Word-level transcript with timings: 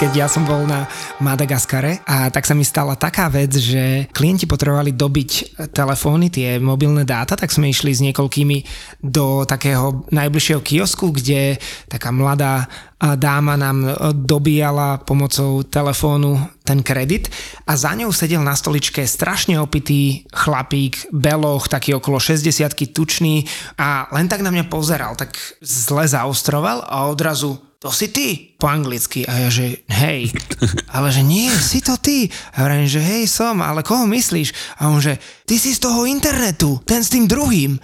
Keď 0.00 0.16
ja 0.16 0.32
som 0.32 0.48
bol 0.48 0.64
na 0.64 0.88
Madagaskare 1.20 2.00
a 2.08 2.32
tak 2.32 2.48
sa 2.48 2.56
mi 2.56 2.64
stala 2.64 2.96
taká 2.96 3.28
vec, 3.28 3.52
že 3.52 4.08
klienti 4.16 4.48
potrebovali 4.48 4.96
dobiť 4.96 5.60
telefóny, 5.76 6.32
tie 6.32 6.56
mobilné 6.56 7.04
dáta, 7.04 7.36
tak 7.36 7.52
sme 7.52 7.68
išli 7.68 7.92
s 7.92 8.00
niekoľkými 8.08 8.64
do 9.04 9.44
takého 9.44 10.08
najbližšieho 10.08 10.64
kiosku, 10.64 11.12
kde 11.12 11.60
taká 11.92 12.16
mladá 12.16 12.64
dáma 12.96 13.60
nám 13.60 13.92
dobíjala 14.24 15.04
pomocou 15.04 15.68
telefónu 15.68 16.48
ten 16.64 16.80
kredit 16.80 17.28
a 17.68 17.76
za 17.76 17.92
ňou 17.92 18.08
sedel 18.08 18.40
na 18.40 18.56
stoličke 18.56 19.04
strašne 19.04 19.60
opitý 19.60 20.24
chlapík, 20.32 21.12
beloch, 21.12 21.68
taký 21.68 22.00
okolo 22.00 22.16
60 22.16 22.48
tučný 22.96 23.44
a 23.76 24.08
len 24.16 24.32
tak 24.32 24.40
na 24.40 24.48
mňa 24.48 24.64
pozeral, 24.72 25.12
tak 25.12 25.36
zle 25.60 26.08
zaostroval 26.08 26.88
a 26.88 27.04
odrazu 27.08 27.69
to 27.80 27.88
si 27.88 28.12
ty 28.12 28.52
po 28.60 28.68
anglicky. 28.68 29.24
A 29.24 29.48
ja, 29.48 29.48
že 29.48 29.80
hej, 29.88 30.28
ale 30.94 31.08
že 31.08 31.24
nie, 31.24 31.48
si 31.48 31.80
to 31.80 31.96
ty. 31.96 32.28
A 32.52 32.68
ja 32.68 32.84
že 32.84 33.00
hej, 33.00 33.24
som, 33.24 33.64
ale 33.64 33.80
koho 33.80 34.04
myslíš? 34.04 34.76
A 34.84 34.92
on, 34.92 35.00
že 35.00 35.16
ty 35.48 35.56
si 35.56 35.72
z 35.72 35.80
toho 35.80 36.04
internetu, 36.04 36.76
ten 36.84 37.00
s 37.00 37.08
tým 37.08 37.24
druhým. 37.24 37.80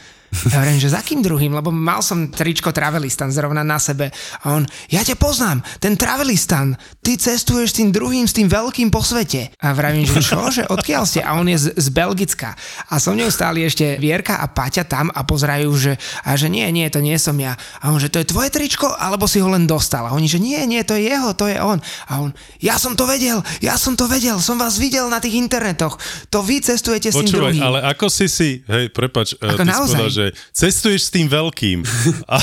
Ja 0.51 0.63
hovorím, 0.63 0.83
že 0.83 0.93
za 0.93 1.01
kým 1.01 1.23
druhým, 1.23 1.53
lebo 1.55 1.71
mal 1.71 2.03
som 2.03 2.29
tričko 2.29 2.75
Travelistan 2.75 3.31
zrovna 3.33 3.63
na 3.63 3.79
sebe. 3.81 4.11
A 4.43 4.59
on, 4.59 4.67
ja 4.91 5.01
ťa 5.03 5.17
poznám, 5.17 5.63
ten 5.79 5.95
Travelistan, 5.95 6.77
ty 7.01 7.17
cestuješ 7.17 7.73
s 7.73 7.77
tým 7.79 7.91
druhým, 7.95 8.27
s 8.27 8.35
tým 8.37 8.51
veľkým 8.51 8.91
po 8.93 9.01
svete. 9.01 9.55
A 9.63 9.73
vravím, 9.73 10.05
že 10.05 10.21
čo, 10.21 10.51
že 10.51 10.67
odkiaľ 10.67 11.03
ste? 11.07 11.21
A 11.23 11.39
on 11.39 11.47
je 11.47 11.59
z, 11.59 11.67
z 11.75 11.89
Belgicka. 11.95 12.53
A 12.91 12.99
so 12.99 13.15
mnou 13.15 13.31
stáli 13.31 13.65
ešte 13.65 13.97
Vierka 13.97 14.39
a 14.43 14.47
Paťa 14.51 14.85
tam 14.87 15.09
a 15.15 15.23
pozerajú, 15.23 15.71
že, 15.79 15.93
a 16.27 16.35
že 16.35 16.51
nie, 16.51 16.67
nie, 16.75 16.87
to 16.91 17.01
nie 17.01 17.17
som 17.17 17.35
ja. 17.39 17.57
A 17.81 17.95
on, 17.95 17.99
že 18.03 18.11
to 18.11 18.21
je 18.21 18.31
tvoje 18.31 18.51
tričko, 18.51 18.93
alebo 18.93 19.25
si 19.31 19.39
ho 19.41 19.49
len 19.49 19.65
dostal. 19.65 20.07
A 20.07 20.15
oni, 20.15 20.27
že 20.27 20.43
nie, 20.43 20.59
nie, 20.67 20.83
to 20.83 20.99
je 20.99 21.11
jeho, 21.11 21.33
to 21.33 21.49
je 21.49 21.57
on. 21.59 21.79
A 22.11 22.13
on, 22.21 22.31
ja 22.61 22.77
som 22.77 22.99
to 22.99 23.07
vedel, 23.07 23.41
ja 23.63 23.79
som 23.79 23.95
to 23.95 24.11
vedel, 24.11 24.39
som 24.43 24.59
vás 24.59 24.77
videl 24.77 25.07
na 25.09 25.23
tých 25.23 25.39
internetoch. 25.39 25.97
To 26.31 26.43
vy 26.43 26.61
cestujete 26.61 27.11
s 27.11 27.17
tým 27.17 27.31
Počúvaj, 27.31 27.53
druhým. 27.57 27.63
ale 27.63 27.79
ako 27.89 28.07
si 28.11 28.27
si, 28.27 28.51
hej, 28.67 28.91
prepač, 28.91 29.39
Ako 29.39 29.63
ty 29.63 29.71
si 29.71 29.73
naozaj? 29.73 30.01
Že 30.17 30.25
cestuješ 30.57 31.09
s 31.09 31.11
tým 31.13 31.29
veľkým. 31.29 31.85
A 32.33 32.41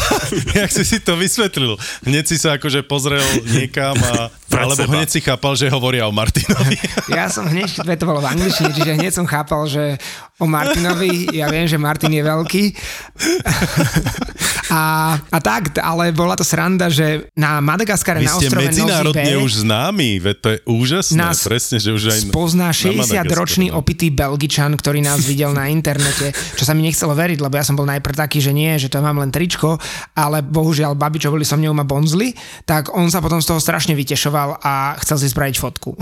jak 0.53 0.69
si 0.69 0.85
si 0.85 1.02
to 1.02 1.17
vysvetlil? 1.17 1.73
Hneď 2.05 2.29
si 2.29 2.38
sa 2.38 2.61
akože 2.61 2.85
pozrel 2.85 3.25
niekam 3.50 3.97
a... 3.97 4.29
Alebo 4.53 4.85
hneď 4.85 5.09
si 5.09 5.17
chápal, 5.17 5.57
že 5.57 5.66
hovoria 5.66 6.06
o 6.06 6.13
Martinovi. 6.13 6.78
Ja 7.09 7.25
som 7.29 7.50
hneď, 7.50 7.84
to 7.97 8.06
bolo 8.06 8.22
v 8.22 8.38
angličtine, 8.38 8.69
čiže 8.69 8.94
hneď 8.95 9.11
som 9.13 9.25
chápal, 9.25 9.66
že 9.66 9.97
o 10.38 10.45
Martinovi, 10.45 11.34
ja 11.34 11.50
viem, 11.50 11.66
že 11.66 11.81
Martin 11.81 12.13
je 12.13 12.23
veľký. 12.23 12.63
A, 14.73 15.13
a 15.19 15.38
tak, 15.38 15.78
ale 15.78 16.09
bola 16.16 16.34
to 16.34 16.41
sranda, 16.41 16.90
že 16.90 17.29
na 17.38 17.61
Madagaskare 17.61 18.17
Vy 18.17 18.25
na 18.25 18.34
ste 18.34 18.47
ostrove 18.50 18.66
medzinárodne 18.66 19.22
Nozi 19.22 19.38
už 19.38 19.51
známi, 19.67 20.17
veď 20.17 20.35
to 20.41 20.47
je 20.50 20.59
úžasné. 20.66 21.19
Nás 21.19 21.45
presne, 21.45 21.78
že 21.78 21.94
už 21.94 22.03
aj 22.09 22.19
spozná 22.34 22.72
na 22.72 22.73
Madagaskare, 22.73 23.28
60-ročný 23.28 23.67
no. 23.69 23.84
opitý 23.84 24.09
Belgičan, 24.09 24.73
ktorý 24.73 25.05
nás 25.05 25.22
videl 25.29 25.53
na 25.53 25.69
internete, 25.69 26.34
čo 26.57 26.63
sa 26.66 26.73
mi 26.73 26.81
nechcelo 26.90 27.13
veriť, 27.13 27.38
lebo 27.44 27.53
ja 27.53 27.62
som 27.63 27.79
bol 27.79 27.88
najprv 27.88 28.16
taký, 28.16 28.44
že 28.44 28.51
nie, 28.51 28.75
že 28.78 28.91
to 28.91 29.01
mám 29.01 29.18
len 29.19 29.31
tričko, 29.31 29.79
ale 30.13 30.44
bohužiaľ 30.44 30.94
babi, 30.94 31.18
čo 31.18 31.31
boli 31.31 31.47
so 31.47 31.57
mnou 31.57 31.74
ma 31.74 31.88
bonzli, 31.88 32.35
tak 32.68 32.91
on 32.94 33.09
sa 33.09 33.24
potom 33.24 33.40
z 33.40 33.50
toho 33.50 33.59
strašne 33.63 33.96
vytešoval 33.96 34.62
a 34.62 34.94
chcel 35.01 35.18
si 35.19 35.28
spraviť 35.31 35.56
fotku. 35.57 35.91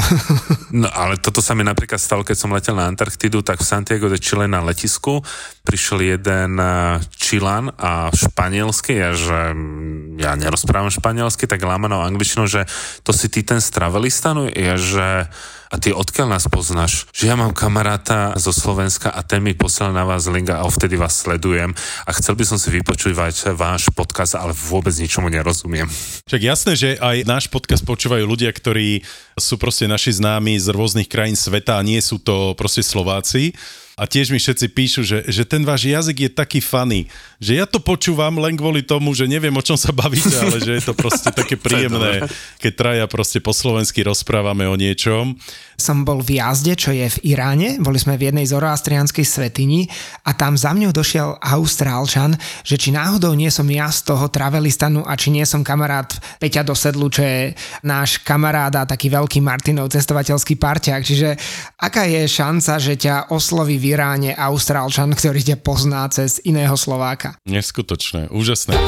No 0.72 0.88
ale 0.88 1.20
toto 1.20 1.44
sa 1.44 1.52
mi 1.52 1.68
napríklad 1.68 2.00
stalo, 2.00 2.24
keď 2.24 2.38
som 2.40 2.56
letel 2.56 2.80
na 2.80 2.88
Antarktidu, 2.88 3.44
tak 3.44 3.60
v 3.60 3.68
Santiago 3.68 4.08
de 4.08 4.16
Chile 4.16 4.48
na 4.48 4.64
letisku 4.64 5.20
prišiel 5.68 6.16
jeden 6.16 6.56
eh, 6.56 7.04
Čilan 7.12 7.76
a 7.76 8.08
španielsky, 8.16 8.96
ja 8.96 9.12
že 9.12 9.52
mm, 9.52 10.16
ja 10.24 10.32
nerozprávam 10.40 10.88
španielsky, 10.88 11.44
tak 11.44 11.68
lámanou 11.68 12.00
angličtinou, 12.00 12.48
že 12.48 12.64
to 13.04 13.12
si 13.12 13.28
ty 13.28 13.44
ten 13.44 13.60
z 13.60 13.68
Travelistanu, 13.68 14.48
ja 14.48 14.80
že 14.80 15.28
a 15.72 15.80
ty 15.80 15.96
odkiaľ 15.96 16.36
nás 16.36 16.52
poznáš? 16.52 17.08
Že 17.16 17.32
ja 17.32 17.36
mám 17.40 17.56
kamaráta 17.56 18.36
zo 18.36 18.52
Slovenska 18.52 19.08
a 19.08 19.24
ten 19.24 19.40
mi 19.40 19.56
poslal 19.56 19.96
na 19.96 20.04
vás 20.04 20.28
link 20.28 20.52
a 20.52 20.68
vtedy 20.68 21.00
vás 21.00 21.24
sledujem 21.24 21.72
a 22.04 22.12
chcel 22.12 22.36
by 22.36 22.44
som 22.44 22.60
si 22.60 22.68
vypočúvať 22.76 23.56
váš 23.56 23.88
podcast, 23.96 24.36
ale 24.36 24.52
vôbec 24.52 24.92
ničomu 24.92 25.32
nerozumiem. 25.32 25.88
Však 26.28 26.42
jasné, 26.44 26.72
že 26.76 26.90
aj 27.00 27.24
náš 27.24 27.48
podcast 27.48 27.88
počúvajú 27.88 28.28
ľudia, 28.28 28.52
ktorí 28.52 29.00
sú 29.40 29.56
proste 29.56 29.88
naši 29.88 30.12
známi 30.20 30.60
z 30.60 30.68
rôznych 30.76 31.08
krajín 31.08 31.40
sveta 31.40 31.80
a 31.80 31.86
nie 31.88 32.04
sú 32.04 32.20
to 32.20 32.52
proste 32.60 32.84
Slováci. 32.84 33.56
A 34.02 34.10
tiež 34.10 34.34
mi 34.34 34.42
všetci 34.42 34.66
píšu, 34.74 35.06
že, 35.06 35.22
že 35.30 35.46
ten 35.46 35.62
váš 35.62 35.86
jazyk 35.86 36.26
je 36.26 36.30
taký 36.34 36.58
funny, 36.58 37.06
že 37.38 37.62
ja 37.62 37.70
to 37.70 37.78
počúvam 37.78 38.34
len 38.42 38.58
kvôli 38.58 38.82
tomu, 38.82 39.14
že 39.14 39.30
neviem, 39.30 39.54
o 39.54 39.62
čom 39.62 39.78
sa 39.78 39.94
bavíte, 39.94 40.34
ale 40.42 40.58
že 40.58 40.82
je 40.82 40.84
to 40.90 40.98
proste 40.98 41.30
také 41.38 41.54
príjemné, 41.54 42.26
keď 42.58 42.72
traja 42.74 43.06
proste 43.06 43.38
po 43.38 43.54
slovensky 43.54 44.02
rozprávame 44.02 44.66
o 44.66 44.74
niečom. 44.74 45.38
som 45.78 46.02
bol 46.02 46.26
v 46.26 46.42
jazde, 46.42 46.74
čo 46.74 46.90
je 46.90 47.14
v 47.14 47.38
Iráne, 47.38 47.78
boli 47.78 48.02
sme 48.02 48.18
v 48.18 48.34
jednej 48.34 48.50
zoroastrianskej 48.50 49.22
svetini 49.22 49.86
a 50.26 50.34
tam 50.34 50.58
za 50.58 50.74
mňou 50.74 50.90
došiel 50.90 51.38
Austrálčan, 51.38 52.34
že 52.66 52.82
či 52.82 52.90
náhodou 52.90 53.38
nie 53.38 53.54
som 53.54 53.70
ja 53.70 53.86
z 53.94 54.02
toho 54.10 54.34
Travelistanu 54.34 55.06
a 55.06 55.14
či 55.14 55.30
nie 55.30 55.46
som 55.46 55.62
kamarát 55.62 56.10
Peťa 56.42 56.66
do 56.66 56.74
sedlu, 56.74 57.06
čo 57.14 57.22
je 57.22 57.54
náš 57.86 58.18
kamarát 58.26 58.74
a 58.82 58.90
taký 58.90 59.14
veľký 59.14 59.46
Martinov 59.46 59.94
cestovateľský 59.94 60.58
parťák. 60.58 61.06
Čiže 61.06 61.38
aká 61.78 62.10
je 62.10 62.26
šanca, 62.26 62.82
že 62.82 62.98
ťa 62.98 63.30
osloví 63.30 63.78
v 63.78 63.91
Iráne 63.92 64.32
Austrálčan, 64.32 65.12
ktorý 65.12 65.44
ťa 65.44 65.58
pozná 65.60 66.08
cez 66.08 66.40
iného 66.48 66.80
Slováka? 66.80 67.36
Neskutočné, 67.44 68.32
úžasné. 68.32 68.80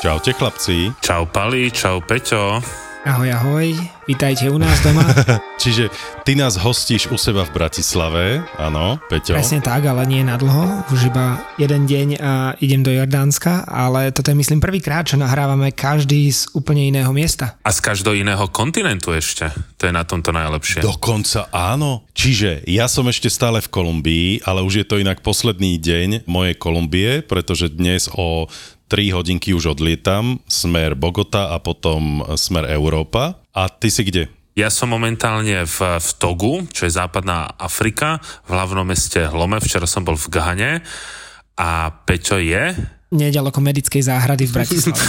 Čaute 0.00 0.32
chlapci. 0.32 0.96
Čau 1.04 1.28
Pali, 1.28 1.68
čau 1.68 2.00
Peťo. 2.00 2.64
Ahoj, 3.04 3.28
ahoj, 3.28 3.97
vítajte 4.08 4.48
u 4.48 4.56
nás 4.56 4.80
doma. 4.80 5.04
Čiže 5.62 5.92
ty 6.24 6.32
nás 6.32 6.56
hostíš 6.56 7.12
u 7.12 7.20
seba 7.20 7.44
v 7.44 7.52
Bratislave, 7.52 8.40
áno, 8.56 8.96
Peťo. 9.12 9.36
Presne 9.36 9.60
tak, 9.60 9.84
ale 9.84 10.08
nie 10.08 10.24
na 10.24 10.40
dlho, 10.40 10.88
už 10.88 11.12
iba 11.12 11.44
jeden 11.60 11.84
deň 11.84 12.08
a 12.16 12.32
idem 12.64 12.80
do 12.80 12.88
Jordánska, 12.88 13.68
ale 13.68 14.08
toto 14.08 14.32
je 14.32 14.40
myslím 14.40 14.64
prvýkrát, 14.64 15.04
čo 15.04 15.20
nahrávame 15.20 15.76
každý 15.76 16.32
z 16.32 16.48
úplne 16.56 16.88
iného 16.88 17.12
miesta. 17.12 17.60
A 17.60 17.68
z 17.68 17.84
každého 17.84 18.16
iného 18.16 18.48
kontinentu 18.48 19.12
ešte. 19.12 19.52
To 19.76 19.84
je 19.84 19.92
na 19.92 20.08
tomto 20.08 20.32
najlepšie. 20.32 20.80
Dokonca 20.80 21.52
áno. 21.52 22.08
Čiže 22.16 22.64
ja 22.64 22.88
som 22.88 23.04
ešte 23.12 23.28
stále 23.28 23.60
v 23.60 23.68
Kolumbii, 23.68 24.30
ale 24.48 24.64
už 24.64 24.82
je 24.82 24.86
to 24.88 24.96
inak 24.96 25.20
posledný 25.20 25.76
deň 25.76 26.24
mojej 26.24 26.56
Kolumbie, 26.56 27.20
pretože 27.20 27.68
dnes 27.68 28.08
o 28.16 28.48
3 28.88 29.12
hodinky 29.12 29.52
už 29.52 29.76
odlietam, 29.76 30.40
smer 30.48 30.96
Bogota 30.96 31.52
a 31.52 31.60
potom 31.60 32.24
smer 32.40 32.72
Európa. 32.72 33.36
A 33.58 33.66
ty 33.66 33.90
si 33.90 34.06
kde? 34.06 34.30
Ja 34.54 34.70
som 34.70 34.94
momentálne 34.94 35.66
v, 35.66 35.78
v 35.98 36.08
Togu, 36.22 36.62
čo 36.70 36.86
je 36.86 36.94
západná 36.94 37.58
Afrika, 37.58 38.22
v 38.46 38.54
hlavnom 38.54 38.86
meste 38.86 39.26
Hlome. 39.26 39.58
Včera 39.58 39.90
som 39.90 40.06
bol 40.06 40.14
v 40.14 40.30
Gahane. 40.30 40.72
A 41.58 41.90
Peťo 41.90 42.38
je? 42.38 42.70
Nedaleko 43.08 43.56
medickej 43.58 44.02
záhrady 44.02 44.44
v 44.44 44.52
Bratislave. 44.52 45.00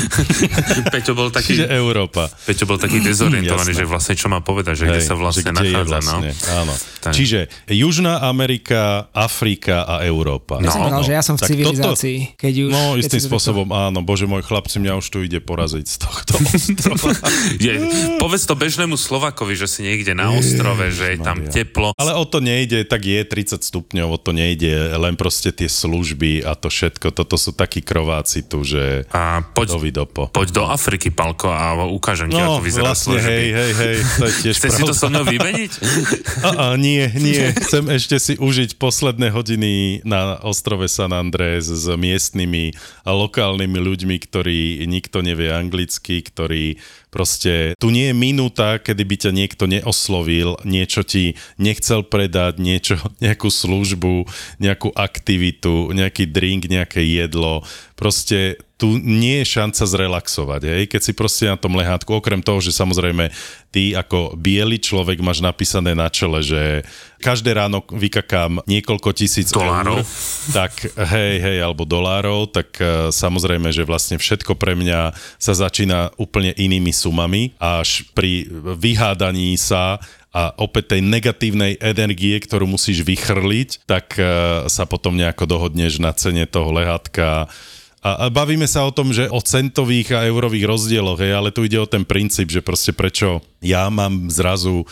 Peťo 0.93 1.11
bol 1.11 1.29
taký, 1.29 1.53
Čiže 1.53 1.67
Európa. 1.69 2.31
Peťo 2.45 2.63
bol 2.63 2.75
taký 2.75 2.99
dezorientovaný, 2.99 3.71
Jasné. 3.71 3.81
že 3.81 3.85
vlastne 3.85 4.15
čo 4.15 4.27
má 4.27 4.39
povedať, 4.39 4.73
že 4.73 4.85
kde 4.87 5.01
sa 5.01 5.13
vlastne 5.13 5.43
kde 5.45 5.59
je 5.59 5.73
nachádza. 5.75 5.97
vlastne, 5.99 6.29
No. 6.31 6.53
áno. 6.57 6.73
Tak. 6.99 7.11
Čiže 7.11 7.39
Južná 7.67 8.23
Amerika, 8.23 8.79
Afrika 9.11 9.83
a 9.83 10.01
Európa. 10.01 10.59
Ja 10.59 10.69
som 10.69 10.81
povedal, 10.81 11.03
že 11.03 11.13
ja 11.13 11.21
som 11.21 11.35
v 11.35 11.41
Tak 11.41 11.49
civilizácii, 11.49 12.17
keď 12.35 12.53
už... 12.57 12.69
No, 12.69 12.81
keď 12.89 13.01
istým 13.01 13.19
si 13.19 13.23
to 13.23 13.29
spôsobom, 13.29 13.67
áno, 13.69 13.99
bože 13.99 14.25
môj 14.25 14.41
chlapci, 14.41 14.79
mňa 14.79 14.93
už 14.95 15.07
tu 15.07 15.19
ide 15.19 15.39
poraziť 15.39 15.85
z 15.85 15.95
tohto 15.97 16.33
ostrova. 16.37 17.11
Je, 17.59 17.73
povedz 18.15 18.43
to 18.43 18.53
bežnému 18.53 18.95
Slovakovi, 18.95 19.53
že 19.53 19.67
si 19.67 19.83
niekde 19.83 20.11
na 20.13 20.31
ostrove, 20.31 20.87
že 20.89 21.13
je 21.13 21.19
tam 21.19 21.39
Maria. 21.41 21.51
teplo. 21.53 21.91
Ale 21.95 22.13
o 22.13 22.23
to 22.23 22.39
nejde, 22.39 22.83
tak 22.83 23.03
je 23.03 23.19
30 23.21 23.59
stupňov, 23.59 24.07
o 24.07 24.19
to 24.19 24.31
nejde, 24.31 24.71
len 24.95 25.15
proste 25.15 25.51
tie 25.51 25.67
služby 25.67 26.41
a 26.41 26.53
to 26.53 26.67
všetko, 26.67 27.11
toto 27.11 27.35
sú 27.35 27.51
takí 27.51 27.83
krováci 27.89 28.45
tu, 28.45 28.61
že 28.61 29.09
A 29.09 29.41
poď, 29.41 29.81
dovidopo. 29.81 30.29
poď 30.29 30.47
do 30.53 30.63
Afriky, 30.69 31.09
Palko, 31.09 31.49
a 31.49 31.73
ukážem 31.89 32.29
ti, 32.29 32.37
No, 32.37 32.61
ako 32.61 32.61
vyzerá 32.61 32.93
vlastne, 32.93 33.17
služby. 33.17 33.25
hej, 33.33 33.47
hej, 33.49 33.71
hej, 33.73 33.97
to 33.97 34.23
je 34.29 34.33
tiež 34.45 34.55
Chceš 34.61 34.71
si 34.77 34.81
to 34.85 34.93
so 34.93 35.09
mnou 35.09 35.25
vymeniť? 35.25 35.71
A, 36.45 36.49
a, 36.53 36.65
nie, 36.77 37.09
nie. 37.17 37.49
Chcem 37.65 37.89
ešte 37.89 38.21
si 38.21 38.33
užiť 38.37 38.77
posledné 38.77 39.33
hodiny 39.33 40.05
na 40.05 40.37
ostrove 40.45 40.85
San 40.85 41.09
Andrés 41.11 41.65
s 41.65 41.89
miestnymi 41.89 42.77
a 43.01 43.11
lokálnymi 43.11 43.79
ľuďmi, 43.81 44.15
ktorí 44.21 44.85
nikto 44.85 45.25
nevie 45.25 45.49
anglicky, 45.49 46.21
ktorí 46.21 46.77
proste... 47.09 47.73
Tu 47.77 47.89
nie 47.89 48.09
je 48.09 48.15
minúta, 48.15 48.77
kedy 48.77 49.03
by 49.05 49.15
ťa 49.17 49.31
niekto 49.33 49.63
neoslovil, 49.65 50.61
niečo 50.65 51.01
ti 51.05 51.37
nechcel 51.57 52.05
predať, 52.05 52.61
niečo, 52.61 52.95
nejakú 53.23 53.49
službu, 53.49 54.29
nejakú 54.61 54.93
aktivitu, 54.93 55.91
nejaký 55.93 56.29
drink, 56.29 56.69
nejaké 56.69 57.03
jedlo. 57.03 57.65
Proste 57.99 58.55
tu 58.79 58.95
nie 58.95 59.43
je 59.43 59.59
šanca 59.59 59.83
zrelaxovať, 59.83 60.61
hej? 60.63 60.83
keď 60.87 61.01
si 61.03 61.11
proste 61.11 61.51
na 61.51 61.59
tom 61.59 61.75
lehátku, 61.75 62.15
okrem 62.15 62.39
toho, 62.39 62.63
že 62.63 62.71
samozrejme 62.71 63.27
ty 63.75 63.91
ako 63.91 64.39
biely 64.39 64.79
človek 64.79 65.19
máš 65.19 65.43
napísané 65.43 65.91
na 65.91 66.07
čele, 66.07 66.39
že 66.39 66.87
každé 67.19 67.59
ráno 67.59 67.83
vykakám 67.91 68.63
niekoľko 68.63 69.11
tisíc 69.11 69.51
Dolárov. 69.51 69.99
eur, 69.99 70.07
tak 70.55 70.79
hej, 70.95 71.33
hej, 71.43 71.57
alebo 71.59 71.83
dolárov, 71.83 72.47
tak 72.55 72.79
uh, 72.79 73.11
samozrejme, 73.11 73.67
že 73.75 73.83
vlastne 73.83 74.15
všetko 74.15 74.55
pre 74.55 74.79
mňa 74.79 75.11
sa 75.35 75.51
začína 75.51 76.15
úplne 76.15 76.55
inými 76.55 76.95
sumami, 76.95 77.51
až 77.59 78.07
pri 78.15 78.47
vyhádaní 78.79 79.59
sa 79.59 79.99
a 80.31 80.55
opäť 80.55 80.95
tej 80.95 81.01
negatívnej 81.03 81.75
energie, 81.83 82.39
ktorú 82.39 82.63
musíš 82.63 83.03
vychrliť, 83.03 83.83
tak 83.83 84.15
uh, 84.15 84.71
sa 84.71 84.87
potom 84.87 85.19
nejako 85.19 85.43
dohodneš 85.43 85.99
na 85.99 86.15
cene 86.15 86.47
toho 86.47 86.71
lehátka, 86.71 87.51
a, 87.99 88.11
a 88.15 88.25
bavíme 88.31 88.63
sa 88.63 88.87
o 88.87 88.95
tom, 88.95 89.11
že 89.11 89.27
o 89.27 89.43
centových 89.43 90.15
a 90.15 90.23
eurových 90.23 90.71
rozdieloch, 90.71 91.19
hej, 91.19 91.35
ale 91.35 91.51
tu 91.51 91.67
ide 91.67 91.75
o 91.75 91.89
ten 91.89 92.07
princíp, 92.07 92.47
že 92.47 92.63
proste 92.63 92.95
prečo 92.95 93.43
ja 93.59 93.91
mám 93.91 94.31
zrazu 94.31 94.87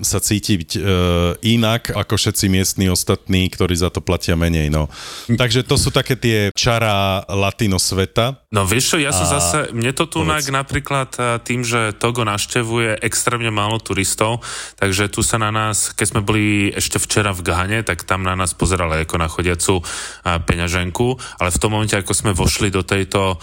sa 0.00 0.24
cítiť 0.24 0.68
e, 0.76 0.80
inak 1.52 1.92
ako 1.92 2.16
všetci 2.16 2.48
miestni 2.48 2.88
ostatní, 2.88 3.52
ktorí 3.52 3.76
za 3.76 3.92
to 3.92 4.00
platia 4.00 4.32
menej. 4.32 4.72
No. 4.72 4.88
Takže 5.28 5.68
to 5.68 5.76
sú 5.76 5.92
také 5.92 6.16
tie 6.16 6.48
čará 6.56 7.20
latino 7.28 7.76
sveta. 7.76 8.40
No 8.48 8.64
vieš 8.64 8.94
čo, 8.94 8.96
ja 9.00 9.12
som 9.12 9.28
A 9.28 9.32
zase, 9.36 9.58
mne 9.76 9.92
to 9.92 10.08
tu 10.08 10.24
napríklad 10.24 11.10
eh, 11.16 11.24
tým, 11.42 11.64
že 11.64 11.96
Togo 11.96 12.22
naštevuje 12.22 13.00
extrémne 13.00 13.48
málo 13.48 13.80
turistov, 13.80 14.44
takže 14.76 15.08
tu 15.08 15.24
sa 15.24 15.40
na 15.40 15.48
nás, 15.48 15.90
keď 15.96 16.06
sme 16.06 16.20
boli 16.20 16.70
ešte 16.70 17.00
včera 17.00 17.32
v 17.32 17.44
Gane, 17.44 17.80
tak 17.82 18.04
tam 18.04 18.22
na 18.22 18.36
nás 18.36 18.52
pozerali 18.52 19.02
ako 19.02 19.16
na 19.18 19.28
chodiacu 19.28 19.80
eh, 19.80 20.38
peňaženku, 20.40 21.16
ale 21.40 21.50
v 21.50 21.60
tom 21.60 21.70
momente, 21.74 21.96
ako 21.96 22.12
sme 22.12 22.32
vošli 22.36 22.68
do 22.68 22.84
tejto 22.84 23.40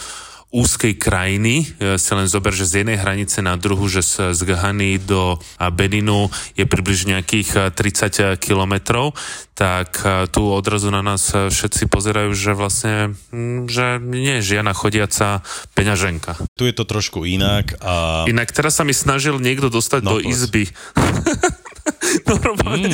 úzkej 0.50 0.98
krajiny, 0.98 1.62
e, 1.78 1.96
si 1.96 2.12
len 2.12 2.26
zober, 2.26 2.50
že 2.50 2.66
z 2.66 2.82
jednej 2.82 2.98
hranice 2.98 3.46
na 3.46 3.54
druhu, 3.54 3.86
že 3.86 4.02
z, 4.02 4.34
z 4.34 4.42
Gahany 4.50 4.98
do 4.98 5.38
Beninu 5.70 6.26
je 6.58 6.66
približne 6.66 7.22
nejakých 7.22 7.70
e, 7.70 8.36
30 8.36 8.42
kilometrov, 8.42 9.14
tak 9.54 10.02
e, 10.02 10.26
tu 10.32 10.42
odrazu 10.50 10.90
na 10.90 11.06
nás 11.06 11.30
e, 11.38 11.54
všetci 11.54 11.86
pozerajú, 11.86 12.34
že 12.34 12.58
vlastne, 12.58 13.14
mm, 13.30 13.70
že 13.70 14.02
nie 14.02 14.42
je 14.42 14.58
žiadna 14.58 14.74
chodiaca 14.74 15.46
peňaženka. 15.78 16.42
Tu 16.58 16.66
je 16.66 16.74
to 16.74 16.88
trošku 16.88 17.30
inak 17.30 17.78
a 17.86 18.26
Inak 18.26 18.50
teraz 18.50 18.80
sa 18.80 18.84
mi 18.88 18.96
snažil 18.96 19.38
niekto 19.38 19.70
dostať 19.70 20.02
No, 20.02 20.18
do 20.18 20.26
povedz. 20.26 20.34
izby. 20.34 20.64
normálne, 22.30 22.90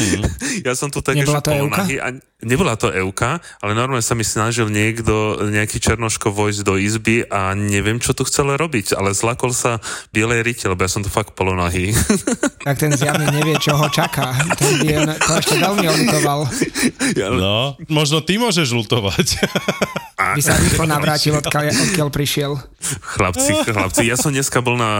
ja 0.63 0.73
som 0.75 0.87
tu 0.91 0.99
tak 0.99 1.15
Nebola 1.15 1.39
ešte 1.39 1.47
to 1.47 1.51
polonahý 1.55 1.95
a 1.99 2.07
nebola 2.43 2.75
to 2.75 2.91
Euka, 2.91 3.39
ale 3.63 3.71
normálne 3.71 4.03
sa 4.03 4.11
mi 4.11 4.27
snažil 4.27 4.67
niekto, 4.67 5.39
nejaký 5.47 5.79
černoško 5.79 6.35
vojsť 6.35 6.61
do 6.67 6.75
izby 6.75 7.23
a 7.31 7.55
neviem, 7.55 8.03
čo 8.03 8.11
tu 8.11 8.27
chcel 8.27 8.51
robiť, 8.59 8.91
ale 8.99 9.15
zlakol 9.15 9.55
sa 9.55 9.79
bielej 10.11 10.43
rite, 10.43 10.65
lebo 10.67 10.83
ja 10.83 10.91
som 10.91 10.99
tu 10.99 11.07
fakt 11.07 11.37
polonahý. 11.37 11.95
Tak 12.65 12.81
ten 12.81 12.97
zjavne 12.97 13.29
nevie, 13.29 13.61
čo 13.61 13.77
ho 13.77 13.85
čaká. 13.93 14.33
Ten 14.57 14.81
by 14.81 14.87
on- 14.97 15.13
to 15.21 15.31
ešte 15.37 15.55
veľmi 15.61 15.85
oľutoval. 15.85 16.39
no, 17.37 17.77
možno 17.93 18.25
ty 18.25 18.41
môžeš 18.41 18.73
lutovať. 18.73 19.37
By 20.15 20.41
sa 20.41 20.55
rýchlo 20.55 20.87
navrátil, 20.87 21.35
odkiaľ, 21.43 21.75
odkiaľ 21.75 22.07
prišiel. 22.09 22.55
Chlapci, 23.19 23.51
chlapci, 23.67 24.03
ja 24.07 24.15
som 24.15 24.31
dneska 24.31 24.63
bol 24.63 24.79
na 24.79 24.91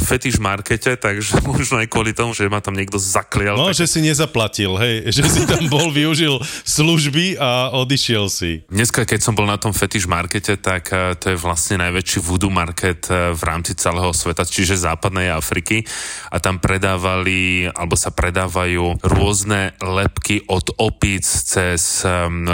fetiš 0.00 0.40
markete, 0.40 0.96
takže 0.96 1.44
možno 1.44 1.78
aj 1.84 1.86
kvôli 1.92 2.16
tomu, 2.16 2.32
že 2.32 2.48
ma 2.48 2.64
tam 2.64 2.72
niekto 2.72 2.96
zaklial. 2.96 3.54
No, 3.54 3.68
tak... 3.68 3.78
že 3.78 3.86
si 3.86 4.00
nezaplatil, 4.00 4.72
hej, 4.80 5.12
že 5.12 5.22
si 5.28 5.40
tam 5.44 5.68
bol, 5.68 5.92
využil 5.92 6.40
služby 6.82 7.38
a 7.38 7.70
odišiel 7.78 8.26
si. 8.26 8.66
Dneska, 8.66 9.06
keď 9.06 9.22
som 9.22 9.38
bol 9.38 9.46
na 9.46 9.54
tom 9.54 9.70
fetiš 9.70 10.10
markete, 10.10 10.58
tak 10.58 10.90
eh, 10.90 11.14
to 11.14 11.30
je 11.30 11.38
vlastne 11.38 11.78
najväčší 11.78 12.18
voodoo 12.18 12.50
market 12.50 13.06
eh, 13.06 13.30
v 13.30 13.42
rámci 13.46 13.78
celého 13.78 14.10
sveta, 14.10 14.42
čiže 14.42 14.82
západnej 14.82 15.30
Afriky. 15.30 15.86
A 16.34 16.42
tam 16.42 16.58
predávali, 16.58 17.70
alebo 17.70 17.94
sa 17.94 18.10
predávajú 18.10 18.98
rôzne 18.98 19.78
lepky 19.78 20.42
od 20.50 20.74
opíc 20.80 21.22
cez 21.22 22.02
um, 22.02 22.48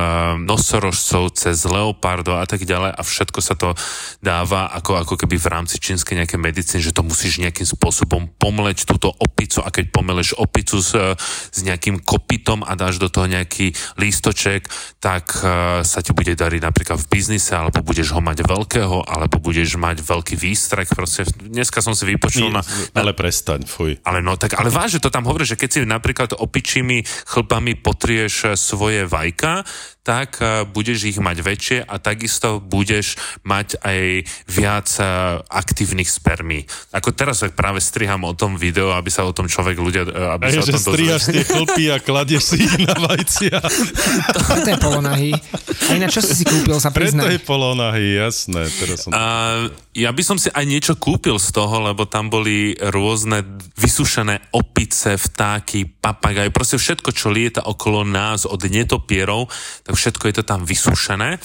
nosorožcov, 0.45 1.33
cez 1.33 1.65
leopardov 1.65 2.43
a 2.43 2.45
tak 2.45 2.69
ďalej. 2.69 2.99
A 2.99 3.01
všetko 3.01 3.41
sa 3.41 3.57
to 3.57 3.73
dáva 4.21 4.69
ako, 4.77 5.09
ako 5.09 5.15
keby 5.25 5.41
v 5.41 5.49
rámci 5.49 5.81
čínskej 5.81 6.21
nejakej 6.21 6.41
medicíny, 6.43 6.81
že 6.85 6.93
to 6.93 7.07
musíš 7.07 7.41
nejakým 7.41 7.65
spôsobom 7.65 8.29
pomleť 8.37 8.85
túto 8.85 9.09
opicu. 9.09 9.65
A 9.65 9.73
keď 9.73 9.95
pomeleš 9.95 10.37
opicu 10.37 10.83
s, 10.85 10.93
eh, 10.93 11.17
s 11.49 11.65
nejakým 11.65 12.03
kopytom 12.03 12.67
a 12.67 12.77
dáš 12.77 13.01
do 13.01 13.09
toho 13.09 13.25
nejaký 13.31 13.73
lístoček, 14.19 14.67
tak 14.99 15.31
uh, 15.39 15.87
sa 15.87 16.03
ti 16.03 16.11
bude 16.11 16.35
dariť 16.35 16.59
napríklad 16.59 16.99
v 16.99 17.07
biznise, 17.07 17.55
alebo 17.55 17.87
budeš 17.87 18.11
ho 18.11 18.19
mať 18.19 18.43
veľkého, 18.43 19.07
alebo 19.07 19.39
budeš 19.39 19.79
mať 19.79 20.03
veľký 20.03 20.35
výstrek. 20.35 20.91
Proste 20.91 21.23
dneska 21.39 21.79
som 21.79 21.95
si 21.95 22.03
vypočul 22.03 22.51
na, 22.51 22.67
Ale 22.99 23.15
prestaň, 23.15 23.63
fuj. 23.63 24.03
ale 24.03 24.19
no 24.19 24.35
tak, 24.35 24.59
ale 24.59 24.75
vážne 24.75 24.99
to 24.99 25.15
tam 25.15 25.23
hovorí, 25.31 25.47
že 25.47 25.55
keď 25.55 25.69
si 25.71 25.79
napríklad 25.87 26.35
opičími 26.35 27.07
chlpami 27.31 27.79
potrieš 27.79 28.35
eh, 28.43 28.59
svoje 28.59 29.07
vajka, 29.07 29.63
tak 30.09 30.41
uh, 30.41 30.65
budeš 30.65 31.13
ich 31.13 31.19
mať 31.21 31.45
väčšie 31.45 31.79
a 31.85 32.01
takisto 32.01 32.65
budeš 32.65 33.21
mať 33.45 33.77
aj 33.85 34.25
viac 34.49 34.89
uh, 34.97 35.45
aktívnych 35.53 36.09
spermí. 36.09 36.65
Ako 36.97 37.13
teraz 37.13 37.45
práve 37.53 37.85
striham 37.85 38.25
o 38.25 38.33
tom 38.33 38.57
video, 38.57 38.97
aby 38.97 39.13
sa 39.13 39.29
o 39.29 39.37
tom 39.37 39.53
človek 39.53 39.77
ľudia, 39.77 40.09
uh, 40.09 40.41
aby 40.41 40.49
A 40.49 40.49
sa 40.49 40.57
je, 40.57 40.65
o 40.65 40.69
že 40.73 40.75
tom 40.81 40.85
strihaš 40.97 41.23
tie 41.29 41.45
chlpy 41.45 41.85
a 41.93 42.01
kladieš 42.01 42.57
si 42.57 42.65
ich 42.65 42.77
na 42.89 42.97
vajcia. 42.97 43.61
Preto 44.49 44.69
je 44.73 44.79
polonahý. 44.81 45.31
A 45.89 45.91
ináč, 45.93 46.17
čo 46.17 46.23
si 46.25 46.33
si 46.41 46.45
kúpil, 46.49 46.81
sa 46.81 46.89
Preto 46.89 47.21
priznaj. 47.21 47.37
je 47.37 47.41
polonahy, 47.45 48.07
jasné. 48.17 48.65
Teraz 48.81 49.05
som... 49.05 49.13
A 49.13 49.23
ja 49.93 50.15
by 50.15 50.23
som 50.25 50.39
si 50.41 50.49
aj 50.49 50.65
niečo 50.65 50.95
kúpil 50.97 51.37
z 51.37 51.53
toho, 51.53 51.85
lebo 51.85 52.09
tam 52.09 52.33
boli 52.33 52.79
rôzne 52.79 53.45
vysušené 53.77 54.55
opice, 54.55 55.19
vtáky, 55.19 55.85
papagaj, 56.01 56.49
proste 56.55 56.79
všetko, 56.79 57.11
čo 57.11 57.35
lieta 57.35 57.67
okolo 57.67 58.07
nás 58.07 58.47
od 58.47 58.63
netopierov, 58.63 59.51
tak 59.83 59.98
všetko 59.99 60.31
je 60.31 60.35
to 60.39 60.45
tam 60.47 60.63
vysušené. 60.63 61.43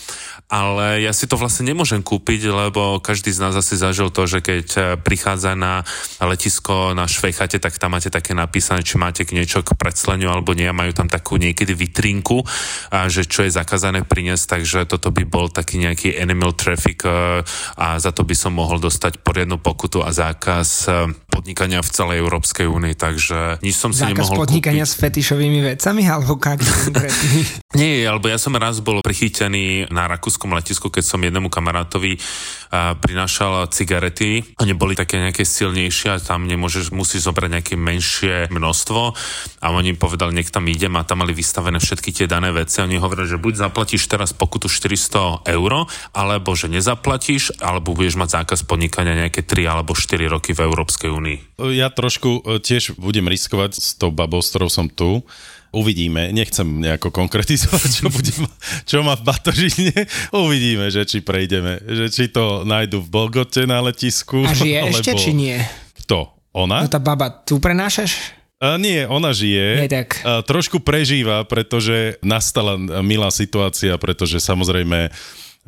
Ale 0.53 1.01
ja 1.01 1.09
si 1.17 1.25
to 1.25 1.33
vlastne 1.33 1.65
nemôžem 1.65 2.05
kúpiť, 2.05 2.53
lebo 2.53 3.01
každý 3.01 3.33
z 3.33 3.41
nás 3.41 3.57
asi 3.57 3.73
zažil 3.73 4.13
to, 4.13 4.29
že 4.29 4.45
keď 4.45 4.67
eh, 4.77 4.83
prichádza 5.01 5.57
na 5.57 5.81
letisko 6.21 6.93
na 6.93 7.09
Švejchate, 7.09 7.57
tak 7.57 7.81
tam 7.81 7.97
máte 7.97 8.13
také 8.13 8.37
napísané, 8.37 8.85
či 8.85 9.01
máte 9.01 9.25
k 9.25 9.33
niečo 9.33 9.65
k 9.65 9.73
predsleniu 9.73 10.29
alebo 10.29 10.53
nie, 10.53 10.69
majú 10.69 10.93
tam 10.93 11.09
takú 11.09 11.41
niekedy 11.41 11.73
vitrinku, 11.73 12.45
a 12.93 13.09
že 13.09 13.25
čo 13.25 13.41
je 13.47 13.55
zakázané 13.55 14.05
priniesť, 14.05 14.59
takže 14.59 14.85
toto 14.85 15.09
by 15.09 15.25
bol 15.25 15.49
taký 15.49 15.81
nejaký 15.81 16.21
animal 16.21 16.53
traffic 16.53 17.01
eh, 17.07 17.41
a 17.79 17.97
za 17.97 18.13
to 18.13 18.21
by 18.21 18.37
som 18.37 18.53
mohol 18.53 18.77
dostať 18.77 19.25
poriadnu 19.25 19.57
pokutu 19.57 20.05
a 20.05 20.13
zákaz 20.13 20.69
eh, 20.85 21.09
podnikania 21.33 21.81
v 21.81 21.89
celej 21.89 22.17
Európskej 22.21 22.69
únii, 22.69 22.93
takže 22.93 23.57
nič 23.65 23.73
som 23.73 23.89
si 23.89 24.05
Zákaz 24.05 24.13
nemohol 24.13 24.37
podnikania 24.45 24.85
kúpiť. 24.85 24.93
s 24.93 25.01
fetišovými 25.01 25.59
vecami, 25.73 26.05
alebo? 26.05 26.37
Nie, 27.79 28.05
alebo 28.05 28.29
ja 28.29 28.37
som 28.37 28.53
raz 28.53 28.77
bol 28.85 29.01
prichytený 29.01 29.89
na 29.89 30.05
rakúsko 30.05 30.43
moskovskom 30.43 30.59
letisku, 30.59 30.87
keď 30.91 31.03
som 31.07 31.23
jednému 31.23 31.47
kamarátovi 31.47 32.19
uh, 32.19 32.99
prinášal 32.99 33.71
cigarety. 33.71 34.43
Oni 34.59 34.75
boli 34.75 34.97
také 34.97 35.21
nejaké 35.23 35.47
silnejšie 35.47 36.11
a 36.11 36.19
tam 36.19 36.43
nemôžeš, 36.51 36.91
musíš 36.91 37.31
zobrať 37.31 37.49
nejaké 37.59 37.73
menšie 37.79 38.51
množstvo 38.51 39.01
a 39.63 39.67
oni 39.71 39.95
povedali, 39.95 40.35
nech 40.35 40.51
tam 40.51 40.67
idem 40.67 40.91
a 40.99 41.07
tam 41.07 41.23
mali 41.23 41.31
vystavené 41.31 41.79
všetky 41.79 42.11
tie 42.11 42.27
dané 42.27 42.51
veci. 42.51 42.83
Oni 42.83 42.99
hovorili, 42.99 43.31
že 43.31 43.39
buď 43.39 43.69
zaplatíš 43.71 44.11
teraz 44.11 44.35
pokutu 44.35 44.67
400 44.67 45.47
eur, 45.47 45.71
alebo 46.11 46.49
že 46.59 46.67
nezaplatíš, 46.67 47.63
alebo 47.63 47.95
budeš 47.95 48.19
mať 48.19 48.43
zákaz 48.43 48.67
podnikania 48.67 49.15
nejaké 49.15 49.47
3 49.47 49.63
alebo 49.69 49.95
4 49.95 50.27
roky 50.27 50.51
v 50.51 50.67
Európskej 50.67 51.07
únii. 51.07 51.22
Ja 51.73 51.87
trošku 51.93 52.43
e, 52.43 52.59
tiež 52.59 52.99
budem 52.99 53.29
riskovať 53.29 53.79
s 53.79 53.95
tou 53.95 54.11
babou, 54.11 54.43
s 54.43 54.51
ktorou 54.51 54.67
som 54.67 54.91
tu. 54.91 55.23
Uvidíme, 55.73 56.29
nechcem 56.29 56.65
nejako 56.65 57.09
konkretizovať, 57.09 57.89
čo, 57.97 58.05
budem, 58.11 58.45
čo 58.85 59.01
má 59.01 59.17
v 59.17 59.25
batožine. 59.25 60.05
Uvidíme, 60.29 60.91
že 60.93 61.07
či 61.07 61.25
prejdeme, 61.25 61.81
že 61.81 62.05
či 62.13 62.23
to 62.29 62.61
nájdu 62.67 63.01
v 63.01 63.09
Bogote 63.09 63.65
na 63.65 63.81
letisku. 63.81 64.45
A 64.45 64.53
žije 64.53 64.79
alebo... 64.85 64.93
ešte, 64.93 65.11
či 65.17 65.31
nie? 65.33 65.57
Kto? 66.05 66.29
Ona? 66.53 66.85
No 66.85 66.89
tá 66.89 67.01
baba, 67.01 67.33
tu 67.33 67.57
prenášaš? 67.57 68.37
A 68.63 68.79
nie, 68.79 69.03
ona 69.03 69.35
žije. 69.35 69.83
Nie, 69.83 69.91
tak. 69.91 70.23
A 70.23 70.39
trošku 70.39 70.79
prežíva, 70.79 71.43
pretože 71.43 72.15
nastala 72.23 72.79
milá 73.03 73.27
situácia, 73.27 73.97
pretože 73.99 74.39
samozrejme, 74.39 75.11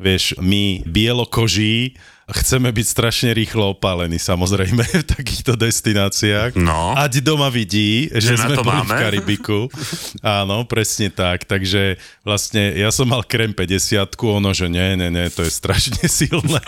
vieš, 0.00 0.32
my 0.40 0.80
bielokoží 0.88 1.98
chceme 2.26 2.74
byť 2.74 2.86
strašne 2.90 3.30
rýchlo 3.30 3.78
opálení 3.78 4.18
samozrejme 4.18 4.82
v 5.02 5.06
takýchto 5.06 5.54
destináciách. 5.54 6.58
No. 6.58 6.90
Ať 6.98 7.22
doma 7.22 7.46
vidí, 7.54 8.10
že, 8.10 8.34
že 8.34 8.42
sme 8.42 8.58
boli 8.58 8.82
máme. 8.82 8.90
v 8.90 8.98
Karibiku. 8.98 9.60
Áno, 10.42 10.66
presne 10.66 11.14
tak. 11.14 11.46
Takže 11.46 12.02
vlastne 12.26 12.74
ja 12.74 12.90
som 12.90 13.06
mal 13.06 13.22
krem 13.22 13.54
50 13.54 14.18
ono, 14.26 14.50
že 14.50 14.66
nie, 14.66 14.98
nie, 14.98 15.06
nie, 15.14 15.30
to 15.30 15.46
je 15.46 15.52
strašne 15.54 16.02
silné. 16.10 16.66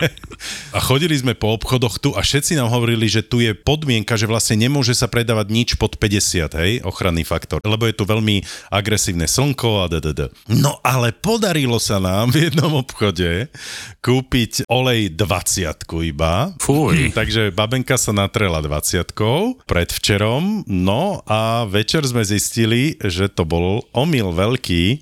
A 0.71 0.79
chodili 0.79 1.19
sme 1.19 1.35
po 1.35 1.51
obchodoch 1.59 1.99
tu 1.99 2.15
a 2.15 2.23
všetci 2.23 2.55
nám 2.55 2.71
hovorili, 2.71 3.11
že 3.11 3.19
tu 3.19 3.43
je 3.43 3.51
podmienka, 3.51 4.15
že 4.15 4.31
vlastne 4.31 4.55
nemôže 4.55 4.95
sa 4.95 5.11
predávať 5.11 5.51
nič 5.51 5.69
pod 5.75 5.99
50, 5.99 6.55
hej, 6.55 6.71
ochranný 6.87 7.27
faktor, 7.27 7.59
lebo 7.67 7.83
je 7.83 7.95
tu 7.99 8.07
veľmi 8.07 8.47
agresívne 8.71 9.27
slnko 9.27 9.83
a 9.83 9.85
ddd. 9.91 10.31
No 10.55 10.79
ale 10.87 11.11
podarilo 11.11 11.83
sa 11.83 11.99
nám 11.99 12.31
v 12.31 12.47
jednom 12.47 12.79
obchode 12.79 13.51
kúpiť 13.99 14.63
olej 14.71 15.11
20 15.19 15.48
20 15.49 16.05
iba. 16.05 16.53
Fuj. 16.61 17.09
Takže 17.17 17.49
babenka 17.49 17.97
sa 17.97 18.13
natrela 18.13 18.61
20 18.61 19.65
predvčerom, 19.65 20.69
no 20.69 21.25
a 21.25 21.65
večer 21.65 22.05
sme 22.05 22.21
zistili, 22.21 22.93
že 23.01 23.25
to 23.33 23.49
bol 23.49 23.81
omyl 23.89 24.29
veľký, 24.29 25.01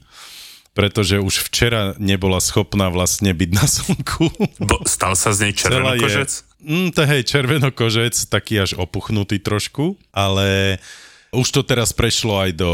pretože 0.72 1.20
už 1.20 1.52
včera 1.52 1.98
nebola 2.00 2.40
schopná 2.40 2.88
vlastne 2.88 3.36
byť 3.36 3.50
na 3.52 3.66
slnku. 3.68 4.26
Bo, 4.64 4.88
stal 4.88 5.20
sa 5.20 5.36
z 5.36 5.50
nej 5.50 5.54
červenokožec? 5.58 6.32
Mm, 6.64 6.90
to 6.96 7.02
hej, 7.04 7.22
červenokožec, 7.28 8.16
taký 8.32 8.64
až 8.64 8.80
opuchnutý 8.80 9.44
trošku, 9.44 10.00
ale 10.16 10.80
už 11.36 11.48
to 11.52 11.62
teraz 11.66 11.92
prešlo 11.92 12.40
aj 12.40 12.52
do, 12.56 12.74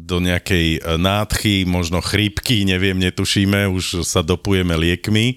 do 0.00 0.16
nejakej 0.22 0.96
nádchy, 0.96 1.68
možno 1.68 2.00
chrípky, 2.00 2.64
neviem, 2.64 2.96
netušíme, 2.96 3.68
už 3.68 4.00
sa 4.06 4.24
dopujeme 4.24 4.72
liekmi. 4.78 5.36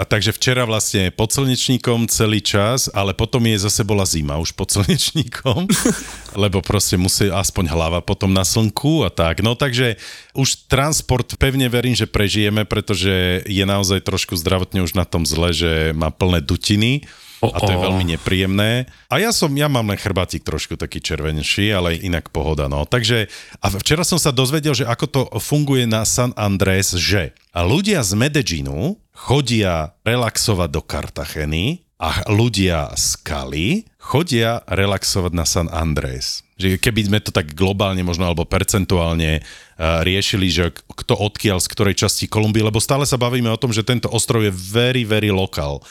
A 0.00 0.08
takže 0.08 0.32
včera 0.32 0.64
vlastne 0.64 1.12
pod 1.12 1.28
slnečníkom 1.28 2.08
celý 2.08 2.40
čas, 2.40 2.88
ale 2.96 3.12
potom 3.12 3.44
je 3.44 3.60
zase 3.60 3.84
bola 3.84 4.08
zima 4.08 4.40
už 4.40 4.56
pod 4.56 4.72
slnečníkom, 4.72 5.68
lebo 6.42 6.64
proste 6.64 6.96
musí 6.96 7.28
aspoň 7.28 7.68
hlava 7.68 8.00
potom 8.00 8.32
na 8.32 8.40
slnku 8.40 9.04
a 9.04 9.12
tak. 9.12 9.44
No 9.44 9.52
takže 9.52 10.00
už 10.32 10.72
transport 10.72 11.36
pevne 11.36 11.68
verím, 11.68 11.92
že 11.92 12.08
prežijeme, 12.08 12.64
pretože 12.64 13.44
je 13.44 13.64
naozaj 13.68 14.00
trošku 14.00 14.40
zdravotne 14.40 14.80
už 14.80 14.96
na 14.96 15.04
tom 15.04 15.28
zle, 15.28 15.52
že 15.52 15.92
má 15.92 16.08
plné 16.08 16.40
dutiny 16.40 17.04
a 17.40 17.56
to 17.56 17.72
je 17.72 17.80
veľmi 17.80 18.04
nepríjemné. 18.16 18.84
A 19.08 19.16
ja 19.16 19.32
som, 19.32 19.48
ja 19.56 19.64
mám 19.64 19.88
len 19.88 19.96
chrbátik 19.96 20.44
trošku 20.44 20.76
taký 20.76 21.00
červenší, 21.00 21.72
ale 21.72 21.96
inak 21.96 22.28
pohoda, 22.28 22.68
no. 22.68 22.84
Takže, 22.84 23.32
a 23.64 23.66
včera 23.80 24.04
som 24.04 24.20
sa 24.20 24.28
dozvedel, 24.28 24.76
že 24.76 24.84
ako 24.84 25.06
to 25.08 25.22
funguje 25.40 25.88
na 25.88 26.04
San 26.04 26.36
Andrés, 26.36 26.92
že 26.92 27.32
ľudia 27.56 28.04
z 28.04 28.12
Medellínu 28.12 28.99
chodia 29.20 29.92
relaxovať 30.00 30.68
do 30.72 30.80
Kartacheny 30.80 31.84
a 32.00 32.24
ľudia 32.32 32.88
z 32.96 33.20
Kali 33.20 33.84
chodia 34.00 34.64
relaxovať 34.64 35.32
na 35.36 35.44
San 35.44 35.68
Andrés. 35.68 36.40
Že 36.56 36.80
keby 36.80 37.00
sme 37.12 37.18
to 37.20 37.28
tak 37.28 37.52
globálne 37.52 38.00
možno 38.00 38.24
alebo 38.24 38.48
percentuálne 38.48 39.44
uh, 39.44 40.00
riešili, 40.00 40.48
že 40.48 40.72
kto 40.72 41.20
odkiaľ 41.20 41.60
z 41.60 41.68
ktorej 41.68 42.00
časti 42.00 42.24
Kolumbie, 42.24 42.64
lebo 42.64 42.80
stále 42.80 43.04
sa 43.04 43.20
bavíme 43.20 43.52
o 43.52 43.60
tom, 43.60 43.76
že 43.76 43.84
tento 43.84 44.08
ostrov 44.08 44.40
je 44.40 44.52
very, 44.52 45.04
very 45.04 45.28
lokal 45.28 45.84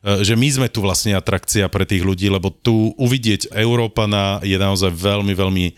E, 0.00 0.24
že 0.24 0.32
my 0.32 0.48
sme 0.48 0.68
tu 0.72 0.80
vlastne 0.80 1.12
atrakcia 1.12 1.68
pre 1.68 1.84
tých 1.84 2.00
ľudí, 2.00 2.32
lebo 2.32 2.48
tu 2.48 2.96
uvidieť 2.96 3.52
Európana 3.52 4.40
je 4.40 4.56
naozaj 4.56 4.88
veľmi, 4.96 5.32
veľmi 5.36 5.66
e, 5.68 5.72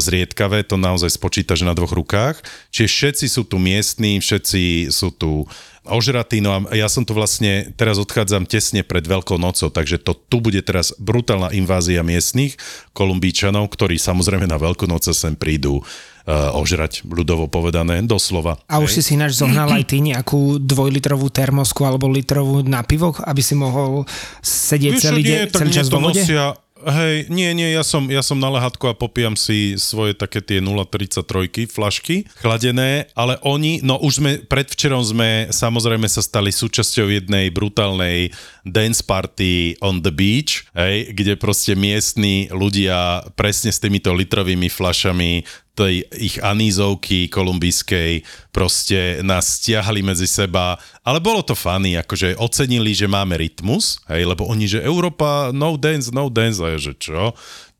zriedkavé, 0.00 0.64
to 0.64 0.80
naozaj 0.80 1.12
spočítaš 1.12 1.60
na 1.60 1.76
dvoch 1.76 1.92
rukách. 1.92 2.40
Čiže 2.72 2.88
všetci 2.88 3.26
sú 3.28 3.44
tu 3.44 3.60
miestní, 3.60 4.16
všetci 4.16 4.88
sú 4.88 5.12
tu 5.12 5.44
ožratí, 5.88 6.42
no 6.42 6.54
a 6.54 6.58
ja 6.74 6.90
som 6.90 7.06
tu 7.06 7.14
vlastne, 7.14 7.70
teraz 7.78 7.96
odchádzam 7.96 8.44
tesne 8.44 8.82
pred 8.82 9.06
Veľkou 9.06 9.38
nocou, 9.38 9.70
takže 9.70 10.02
to 10.02 10.14
tu 10.14 10.42
bude 10.42 10.58
teraz 10.66 10.92
brutálna 10.98 11.54
invázia 11.54 12.02
miestnych 12.02 12.58
kolumbíčanov, 12.92 13.70
ktorí 13.70 13.96
samozrejme 13.96 14.44
na 14.50 14.58
Veľkú 14.58 14.90
noce 14.90 15.14
sem 15.14 15.38
prídu 15.38 15.80
uh, 15.80 16.52
ožrať, 16.58 17.06
ľudovo 17.06 17.46
povedané, 17.46 18.02
doslova. 18.02 18.58
A 18.66 18.82
už 18.82 18.98
si 18.98 19.02
si 19.02 19.14
ináč 19.14 19.38
zohnal 19.38 19.70
aj 19.70 19.84
ty 19.86 20.02
nejakú 20.02 20.58
dvojlitrovú 20.58 21.30
termosku 21.30 21.86
alebo 21.86 22.10
litrovú 22.10 22.66
na 22.66 22.82
pivo, 22.82 23.14
aby 23.22 23.40
si 23.40 23.54
mohol 23.54 24.04
sedieť 24.42 24.92
Víš, 24.92 25.02
celý, 25.02 25.22
nie, 25.22 25.30
deň, 25.46 25.54
celý 25.54 25.70
čas 25.70 25.86
vode? 25.88 26.20
Nosia, 26.22 26.58
Hej, 26.76 27.32
nie, 27.32 27.48
nie, 27.56 27.72
ja 27.72 27.80
som, 27.80 28.04
ja 28.12 28.20
som 28.20 28.36
na 28.36 28.52
lehatku 28.52 28.84
a 28.84 28.92
popijam 28.92 29.32
si 29.32 29.80
svoje 29.80 30.12
také 30.12 30.44
tie 30.44 30.60
0,33 30.60 31.64
flašky 31.64 32.28
chladené, 32.36 33.08
ale 33.16 33.40
oni, 33.40 33.80
no 33.80 33.96
už 33.96 34.20
sme, 34.20 34.30
predvčerom 34.44 35.00
sme 35.00 35.48
samozrejme 35.48 36.04
sa 36.04 36.20
stali 36.20 36.52
súčasťou 36.52 37.08
jednej 37.08 37.48
brutálnej 37.48 38.28
dance 38.66 38.98
party 38.98 39.78
on 39.78 40.02
the 40.02 40.10
beach, 40.10 40.66
hej, 40.74 41.14
kde 41.14 41.38
proste 41.38 41.78
miestni 41.78 42.50
ľudia 42.50 43.30
presne 43.38 43.70
s 43.70 43.78
týmito 43.78 44.10
litrovými 44.10 44.66
flašami 44.66 45.46
tej 45.76 46.08
ich 46.16 46.40
anízovky 46.40 47.28
kolumbijskej 47.28 48.24
proste 48.50 49.20
nás 49.20 49.60
stiahli 49.60 50.00
medzi 50.00 50.24
seba, 50.24 50.80
ale 51.04 51.20
bolo 51.20 51.44
to 51.44 51.52
funny, 51.52 51.94
akože 52.00 52.40
ocenili, 52.40 52.96
že 52.96 53.06
máme 53.06 53.36
rytmus, 53.36 54.00
hej, 54.08 54.24
lebo 54.24 54.48
oni, 54.48 54.66
že 54.66 54.82
Európa, 54.82 55.52
no 55.52 55.76
dance, 55.76 56.10
no 56.10 56.32
dance, 56.32 56.58
a 56.58 56.74
je, 56.74 56.90
že 56.90 56.94
čo? 56.96 57.36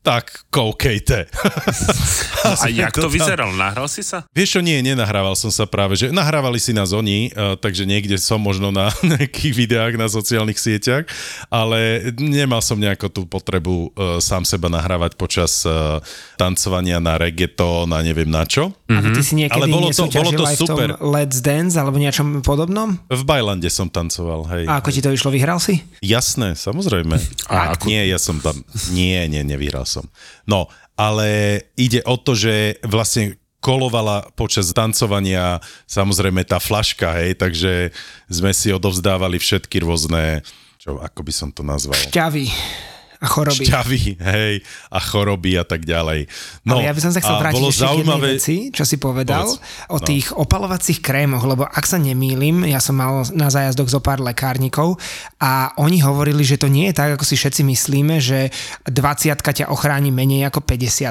Tak 0.07 0.47
koukejte. 0.47 1.27
a, 2.47 2.55
a 2.63 2.65
jak 2.71 2.95
to, 2.95 3.03
to 3.03 3.09
vyzeralo? 3.11 3.51
Nahral 3.51 3.91
si 3.91 3.99
sa? 4.07 4.23
Vieš 4.31 4.55
čo, 4.55 4.61
nie, 4.63 4.79
nenahrával 4.79 5.35
som 5.35 5.51
sa 5.51 5.67
práve, 5.67 5.99
že 5.99 6.15
nahrávali 6.15 6.63
si 6.63 6.71
nás 6.71 6.95
oni, 6.95 7.35
uh, 7.35 7.59
takže 7.59 7.83
niekde 7.83 8.15
som 8.15 8.39
možno 8.39 8.71
na 8.71 8.87
nejakých 9.19 9.51
videách 9.51 9.93
na 9.99 10.07
sociálnych 10.07 10.55
sieťach, 10.55 11.03
ale 11.51 12.07
nemal 12.15 12.63
som 12.63 12.79
nejako 12.79 13.11
tú 13.11 13.21
potrebu 13.27 13.91
uh, 13.91 14.23
sám 14.23 14.47
seba 14.47 14.71
nahrávať 14.71 15.19
počas 15.19 15.67
uh, 15.67 15.99
tancovania 16.39 17.03
na 17.03 17.19
reggaeton 17.19 17.91
a 17.91 17.99
neviem 17.99 18.31
na 18.31 18.47
čo. 18.47 18.71
Mm-hmm. 18.87 19.11
A 19.11 19.15
ty 19.19 19.21
si 19.27 19.33
niekedy 19.35 19.59
ale 19.59 19.67
bolo 19.67 19.91
to, 19.91 20.07
bolo 20.07 20.31
to 20.31 20.45
super. 20.55 20.95
v 20.95 21.03
tom 21.03 21.11
Let's 21.11 21.43
Dance 21.43 21.75
alebo 21.75 21.99
niečom 21.99 22.47
podobnom? 22.47 22.95
V 23.11 23.23
Bajlande 23.27 23.67
som 23.67 23.91
tancoval, 23.91 24.47
hej. 24.55 24.71
A 24.71 24.79
ako 24.79 24.87
hej. 24.87 24.95
ti 24.95 25.01
to 25.03 25.11
išlo, 25.11 25.35
vyhral 25.35 25.59
si? 25.59 25.83
Jasné, 25.99 26.55
samozrejme. 26.55 27.19
A 27.51 27.75
ako? 27.75 27.91
Nie, 27.91 28.07
ja 28.07 28.15
som 28.15 28.39
tam, 28.39 28.55
nie, 28.95 29.19
nie, 29.27 29.43
nevyhral 29.43 29.83
som 29.83 29.96
som. 29.97 30.05
No, 30.45 30.69
ale 30.93 31.61
ide 31.73 32.05
o 32.05 32.17
to, 32.17 32.37
že 32.37 32.77
vlastne 32.85 33.37
kolovala 33.57 34.29
počas 34.37 34.69
tancovania 34.69 35.57
samozrejme 35.89 36.45
tá 36.45 36.61
flaška, 36.61 37.17
hej, 37.17 37.35
takže 37.35 37.89
sme 38.29 38.53
si 38.53 38.69
odovzdávali 38.69 39.41
všetky 39.41 39.81
rôzne, 39.81 40.45
čo, 40.77 41.01
ako 41.01 41.21
by 41.25 41.33
som 41.33 41.49
to 41.49 41.65
nazval? 41.65 41.97
Šťavy 41.97 42.47
a 43.17 43.25
choroby. 43.25 43.65
Šťavy, 43.65 44.01
hej, 44.21 44.55
a 44.93 44.99
choroby 45.01 45.57
a 45.57 45.65
tak 45.65 45.83
ďalej. 45.83 46.29
No, 46.65 46.77
Ale 46.77 46.89
ja 46.89 46.93
by 46.93 47.01
som 47.01 47.11
sa 47.13 47.19
chcel 47.21 47.37
vrátiť 47.41 47.63
ešte 47.65 47.85
zaujímavé... 47.85 48.29
veci, 48.37 48.69
čo 48.69 48.85
si 48.85 49.01
povedal 49.01 49.49
Povedz. 49.49 49.89
o 49.89 49.97
no. 49.97 50.05
tých 50.05 50.25
opalovacích 50.37 50.99
krémoch, 51.01 51.41
lebo 51.45 51.65
ak 51.65 51.85
sa 51.85 51.97
nemýlim, 51.97 52.65
ja 52.69 52.77
som 52.77 52.97
mal 52.97 53.25
na 53.33 53.49
zájazdoch 53.49 53.89
zo 53.89 53.99
pár 54.01 54.21
lekárnikov 54.21 55.01
a 55.41 55.73
oni 55.81 56.01
hovorili, 56.05 56.45
že 56.45 56.61
to 56.61 56.69
nie 56.69 56.93
je 56.93 56.97
tak, 56.97 57.17
ako 57.17 57.25
si 57.25 57.35
všetci 57.37 57.61
myslíme, 57.65 58.21
že 58.21 58.53
20 58.85 59.33
ťa 59.33 59.73
ochráni 59.73 60.13
menej 60.13 60.45
ako 60.49 60.61
50 60.61 61.09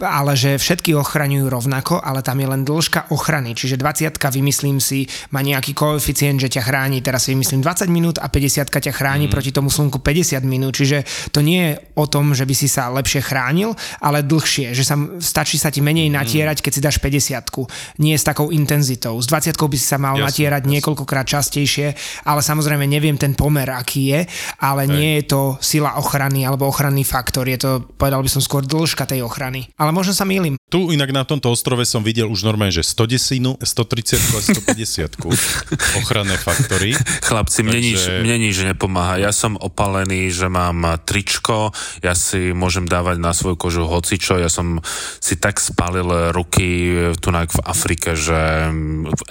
ale 0.00 0.32
že 0.38 0.56
všetky 0.56 0.96
ochraňujú 0.96 1.46
rovnako, 1.50 2.00
ale 2.00 2.24
tam 2.24 2.40
je 2.40 2.48
len 2.48 2.62
dĺžka 2.64 3.12
ochrany. 3.12 3.52
Čiže 3.52 3.76
20 3.76 4.16
vymyslím 4.16 4.78
si, 4.80 5.04
má 5.34 5.44
nejaký 5.44 5.76
koeficient, 5.76 6.40
že 6.40 6.48
ťa 6.48 6.62
chráni, 6.64 7.04
teraz 7.04 7.28
si 7.28 7.36
vymyslím 7.36 7.60
20 7.60 7.90
minút 7.92 8.16
a 8.22 8.26
50 8.30 8.70
ťa 8.70 8.92
chráni 8.94 9.26
mm. 9.28 9.32
proti 9.32 9.50
tomu 9.52 9.68
slnku 9.68 10.00
50 10.00 10.40
minút. 10.46 10.78
Čiže 10.78 11.02
to 11.32 11.40
nie 11.42 11.72
je 11.72 11.72
o 11.96 12.04
tom, 12.04 12.32
že 12.36 12.44
by 12.44 12.54
si 12.54 12.68
sa 12.68 12.92
lepšie 12.92 13.24
chránil, 13.24 13.72
ale 14.02 14.26
dlhšie, 14.26 14.76
že 14.76 14.84
sa, 14.84 14.96
stačí 15.18 15.56
sa 15.56 15.72
ti 15.72 15.80
menej 15.80 16.12
natierať, 16.12 16.60
keď 16.60 16.72
si 16.72 16.80
dáš 16.84 16.96
50 17.00 17.98
nie 17.98 18.14
s 18.16 18.24
takou 18.24 18.52
intenzitou. 18.52 19.16
S 19.20 19.26
20 19.28 19.56
by 19.56 19.76
si 19.76 19.86
sa 19.86 19.96
mal 19.96 20.14
jasne, 20.16 20.28
natierať 20.28 20.62
jasne. 20.66 20.72
niekoľkokrát 20.78 21.26
častejšie, 21.26 21.86
ale 22.28 22.40
samozrejme 22.44 22.84
neviem 22.84 23.16
ten 23.16 23.32
pomer, 23.32 23.66
aký 23.68 24.12
je, 24.12 24.20
ale 24.60 24.84
Hej. 24.86 24.92
nie 24.92 25.10
je 25.20 25.24
to 25.32 25.40
sila 25.60 25.96
ochrany 25.96 26.44
alebo 26.44 26.68
ochranný 26.68 27.02
faktor, 27.02 27.48
je 27.48 27.58
to, 27.58 27.70
povedal 27.96 28.20
by 28.20 28.30
som 28.30 28.42
skôr 28.44 28.62
dĺžka 28.64 29.08
tej 29.08 29.24
ochrany. 29.24 29.68
Ale 29.80 29.90
možno 29.90 30.12
sa 30.12 30.28
mýlim. 30.28 30.58
Tu 30.66 30.92
inak 30.92 31.14
na 31.14 31.22
tomto 31.22 31.48
ostrove 31.48 31.86
som 31.86 32.02
videl 32.02 32.26
už 32.26 32.42
normálne, 32.42 32.74
že 32.74 32.82
100 32.82 33.06
desinu, 33.06 33.54
130 33.58 34.18
a 34.18 34.38
150 34.74 36.02
ochranné 36.02 36.36
faktory. 36.36 36.92
Chlapci, 37.22 37.62
mne, 37.62 37.78
Takže... 37.78 37.86
nič, 37.86 38.00
mne 38.26 38.36
nič 38.42 38.56
nepomáha. 38.66 39.22
Ja 39.22 39.30
som 39.30 39.54
opalený, 39.56 40.30
že 40.34 40.50
mám 40.50 40.98
tričko, 41.16 41.72
ja 42.04 42.12
si 42.12 42.52
môžem 42.52 42.84
dávať 42.84 43.16
na 43.16 43.32
svoju 43.32 43.56
kožu 43.56 43.88
hocičo, 43.88 44.36
ja 44.36 44.52
som 44.52 44.84
si 45.16 45.40
tak 45.40 45.56
spálil 45.56 46.36
ruky 46.36 46.92
tu 47.24 47.32
v 47.56 47.60
Afrike, 47.64 48.12
že 48.12 48.68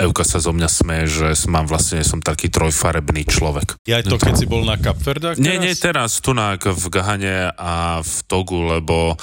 Euka 0.01 0.25
sa 0.25 0.41
zo 0.41 0.49
mňa 0.49 0.65
smeje, 0.65 1.05
že 1.05 1.27
mám 1.45 1.69
vlastne 1.69 2.01
som 2.01 2.25
taký 2.25 2.49
trojfarebný 2.49 3.29
človek. 3.29 3.77
Ja 3.85 4.01
to, 4.01 4.17
keď 4.17 4.33
si 4.33 4.49
bol 4.49 4.65
na 4.65 4.81
Kapverdách 4.81 5.37
Nie, 5.37 5.61
nie, 5.61 5.77
teraz 5.77 6.17
tu 6.25 6.33
v 6.73 6.85
Gahane 6.89 7.53
a 7.53 8.01
v 8.01 8.15
Togu, 8.25 8.65
lebo 8.65 9.13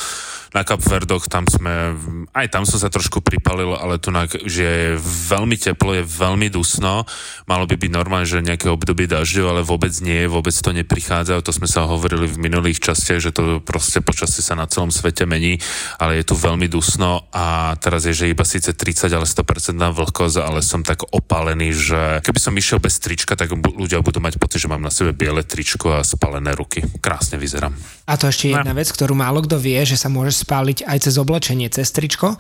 na 0.53 0.63
Kapverdoch, 0.69 1.33
tam 1.33 1.49
sme, 1.49 1.97
aj 2.37 2.47
tam 2.53 2.69
som 2.69 2.77
sa 2.77 2.93
trošku 2.93 3.25
pripalil, 3.25 3.73
ale 3.73 3.97
tu 3.97 4.13
že 4.45 4.65
je 4.65 5.01
veľmi 5.33 5.57
teplo, 5.57 5.97
je 5.97 6.05
veľmi 6.05 6.53
dusno, 6.53 7.09
malo 7.49 7.65
by 7.65 7.81
byť 7.81 7.91
normálne, 7.91 8.29
že 8.29 8.45
nejaké 8.45 8.69
obdobie 8.69 9.09
dažďov, 9.09 9.47
ale 9.49 9.63
vôbec 9.65 9.93
nie, 10.05 10.29
vôbec 10.29 10.53
to 10.53 10.71
neprichádza, 10.77 11.41
to 11.41 11.57
sme 11.57 11.65
sa 11.65 11.89
hovorili 11.89 12.29
v 12.29 12.37
minulých 12.53 12.85
častiach, 12.85 13.25
že 13.25 13.33
to 13.33 13.65
proste 13.65 14.05
počasie 14.05 14.45
sa 14.45 14.53
na 14.53 14.69
celom 14.69 14.93
svete 14.93 15.25
mení, 15.25 15.57
ale 15.97 16.21
je 16.21 16.29
tu 16.29 16.37
veľmi 16.37 16.69
dusno 16.69 17.25
a 17.33 17.73
teraz 17.81 18.05
je, 18.05 18.13
že 18.13 18.29
iba 18.29 18.45
síce 18.45 18.77
30, 18.77 19.09
ale 19.09 19.25
100% 19.25 19.73
vlhkosť, 19.81 20.37
ale 20.37 20.61
som 20.61 20.85
tak 20.85 21.09
opálený, 21.09 21.73
že 21.73 22.01
keby 22.21 22.37
som 22.37 22.53
išiel 22.53 22.77
bez 22.77 23.01
trička, 23.01 23.33
tak 23.33 23.49
ľudia 23.57 24.05
budú 24.05 24.21
mať 24.21 24.37
pocit, 24.37 24.61
že 24.61 24.69
mám 24.69 24.85
na 24.85 24.93
sebe 24.93 25.17
biele 25.17 25.41
tričko 25.41 25.97
a 25.97 26.05
spalené 26.05 26.53
ruky. 26.53 26.85
Krásne 27.01 27.41
vyzerám. 27.41 27.73
A 28.11 28.19
to 28.19 28.27
ešte 28.27 28.51
jedna 28.51 28.75
no. 28.75 28.79
vec, 28.83 28.91
ktorú 28.91 29.15
málo 29.15 29.47
kto 29.47 29.57
vie, 29.57 29.79
že 29.87 29.95
sa 29.95 30.11
môže 30.11 30.35
spáliť 30.43 30.85
aj 30.85 30.99
cez 31.07 31.15
oblečenie, 31.17 31.71
cez 31.71 31.89
tričko. 31.95 32.35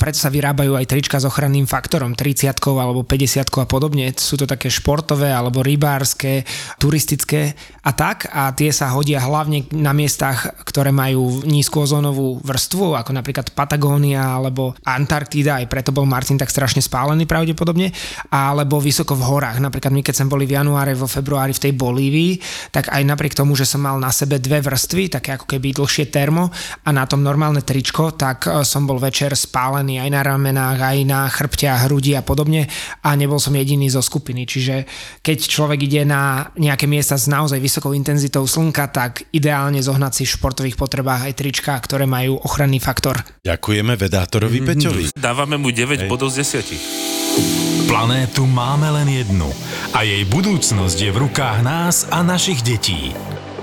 Preto 0.00 0.16
sa 0.16 0.32
vyrábajú 0.32 0.72
aj 0.74 0.88
trička 0.88 1.20
s 1.20 1.28
ochranným 1.28 1.68
faktorom, 1.68 2.16
30 2.16 2.48
alebo 2.80 3.04
50 3.04 3.44
a 3.44 3.66
podobne. 3.68 4.08
Sú 4.16 4.40
to 4.40 4.48
také 4.48 4.72
športové 4.72 5.30
alebo 5.30 5.60
rybárske, 5.60 6.48
turistické 6.80 7.52
a 7.84 7.92
tak. 7.92 8.32
A 8.32 8.50
tie 8.56 8.72
sa 8.72 8.88
hodia 8.96 9.20
hlavne 9.20 9.51
na 9.76 9.92
miestach, 9.92 10.56
ktoré 10.64 10.94
majú 10.94 11.44
nízku 11.44 11.84
ozónovú 11.84 12.40
vrstvu, 12.40 12.96
ako 12.96 13.10
napríklad 13.12 13.52
Patagónia 13.52 14.38
alebo 14.38 14.72
Antarktída, 14.86 15.60
aj 15.60 15.68
preto 15.68 15.90
bol 15.92 16.08
Martin 16.08 16.40
tak 16.40 16.48
strašne 16.48 16.80
spálený 16.80 17.28
pravdepodobne, 17.28 17.92
alebo 18.32 18.80
vysoko 18.80 19.12
v 19.18 19.26
horách. 19.28 19.58
Napríklad 19.60 19.92
my, 19.92 20.00
keď 20.00 20.14
sme 20.22 20.32
boli 20.32 20.44
v 20.48 20.56
januári, 20.56 20.96
vo 20.96 21.10
februári 21.10 21.52
v 21.52 21.62
tej 21.68 21.72
Bolívii, 21.76 22.32
tak 22.72 22.88
aj 22.88 23.02
napriek 23.04 23.36
tomu, 23.36 23.52
že 23.58 23.68
som 23.68 23.82
mal 23.82 23.98
na 23.98 24.14
sebe 24.14 24.38
dve 24.38 24.62
vrstvy, 24.62 25.12
také 25.12 25.34
ako 25.36 25.44
keby 25.50 25.76
dlhšie 25.76 26.08
termo 26.08 26.48
a 26.86 26.88
na 26.94 27.04
tom 27.04 27.20
normálne 27.20 27.60
tričko, 27.60 28.14
tak 28.14 28.46
e, 28.46 28.62
som 28.62 28.86
bol 28.86 29.02
večer 29.02 29.34
spálený 29.34 29.98
aj 29.98 30.10
na 30.12 30.22
ramenách, 30.22 30.78
aj 30.78 30.98
na 31.02 31.20
chrbte 31.26 31.66
a 31.66 31.82
hrudi 31.88 32.14
a 32.14 32.22
podobne 32.22 32.70
a 33.02 33.08
nebol 33.18 33.42
som 33.42 33.56
jediný 33.56 33.90
zo 33.90 34.04
skupiny. 34.04 34.46
Čiže 34.46 34.86
keď 35.24 35.38
človek 35.42 35.80
ide 35.88 36.02
na 36.06 36.52
nejaké 36.54 36.86
miesta 36.86 37.18
s 37.18 37.26
naozaj 37.26 37.58
vysokou 37.58 37.96
intenzitou 37.96 38.44
slnka, 38.44 38.88
tak 38.92 39.26
ideálne 39.42 39.82
zohnať 39.82 40.12
si 40.14 40.22
v 40.22 40.38
športových 40.38 40.78
potrebách 40.78 41.26
aj 41.26 41.34
trička, 41.34 41.74
ktoré 41.74 42.06
majú 42.06 42.38
ochranný 42.46 42.78
faktor. 42.78 43.26
Ďakujeme 43.42 43.98
vedátorovi 43.98 44.62
mm-hmm. 44.62 44.70
Peťovi. 44.70 45.04
Dávame 45.18 45.58
mu 45.58 45.74
9 45.74 46.06
Hej. 46.06 46.08
bodov 46.08 46.30
z 46.30 46.46
10. 46.62 47.90
Planétu 47.90 48.46
máme 48.46 48.86
len 49.02 49.10
jednu 49.10 49.50
a 49.90 50.06
jej 50.06 50.22
budúcnosť 50.30 50.98
je 51.02 51.10
v 51.10 51.18
rukách 51.26 51.58
nás 51.66 52.06
a 52.14 52.22
našich 52.22 52.62
detí. 52.62 53.10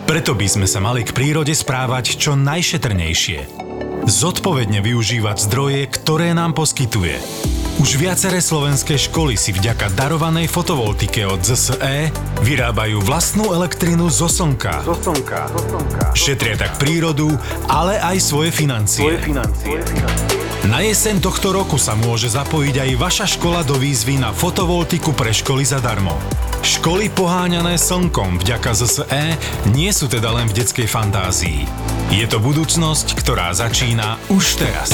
Preto 0.03 0.35
by 0.35 0.47
sme 0.51 0.67
sa 0.67 0.83
mali 0.83 1.07
k 1.07 1.15
prírode 1.15 1.55
správať 1.55 2.19
čo 2.19 2.35
najšetrnejšie. 2.35 3.39
Zodpovedne 4.07 4.79
využívať 4.79 5.37
zdroje, 5.49 5.81
ktoré 5.91 6.31
nám 6.31 6.55
poskytuje. 6.55 7.19
Už 7.79 7.95
viaceré 7.95 8.43
slovenské 8.43 8.99
školy 8.99 9.39
si 9.39 9.55
vďaka 9.55 9.95
darovanej 9.95 10.51
fotovoltike 10.51 11.23
od 11.23 11.39
ZSE 11.39 12.11
vyrábajú 12.43 12.99
vlastnú 12.99 13.55
elektrinu 13.55 14.11
zo 14.11 14.27
slnka. 14.27 14.83
Zo 14.83 14.99
slnka. 14.99 15.47
Šetria 16.11 16.59
tak 16.59 16.75
prírodu, 16.75 17.31
ale 17.71 17.95
aj 18.03 18.19
svoje 18.19 18.51
financie. 18.51 19.07
Svoje 19.07 19.19
financie. 19.23 19.79
Na 20.67 20.83
jeseň 20.83 21.23
tohto 21.23 21.55
roku 21.55 21.79
sa 21.79 21.95
môže 21.95 22.27
zapojiť 22.27 22.75
aj 22.83 22.91
vaša 22.99 23.25
škola 23.39 23.63
do 23.63 23.79
výzvy 23.79 24.19
na 24.19 24.35
fotovoltiku 24.35 25.15
pre 25.15 25.31
školy 25.31 25.63
zadarmo. 25.63 26.19
Školy 26.59 27.07
poháňané 27.11 27.79
slnkom 27.79 28.43
vďaka 28.43 28.75
ZSE 28.75 29.23
nie 29.71 29.91
sú 29.95 30.11
teda 30.11 30.31
len 30.35 30.51
v 30.51 30.59
detskej 30.59 30.91
fantázii. 30.91 31.63
Je 32.11 32.25
to 32.27 32.43
budúcnosť, 32.43 33.15
ktorá 33.19 33.55
začína 33.55 34.19
už 34.27 34.59
teraz. 34.59 34.91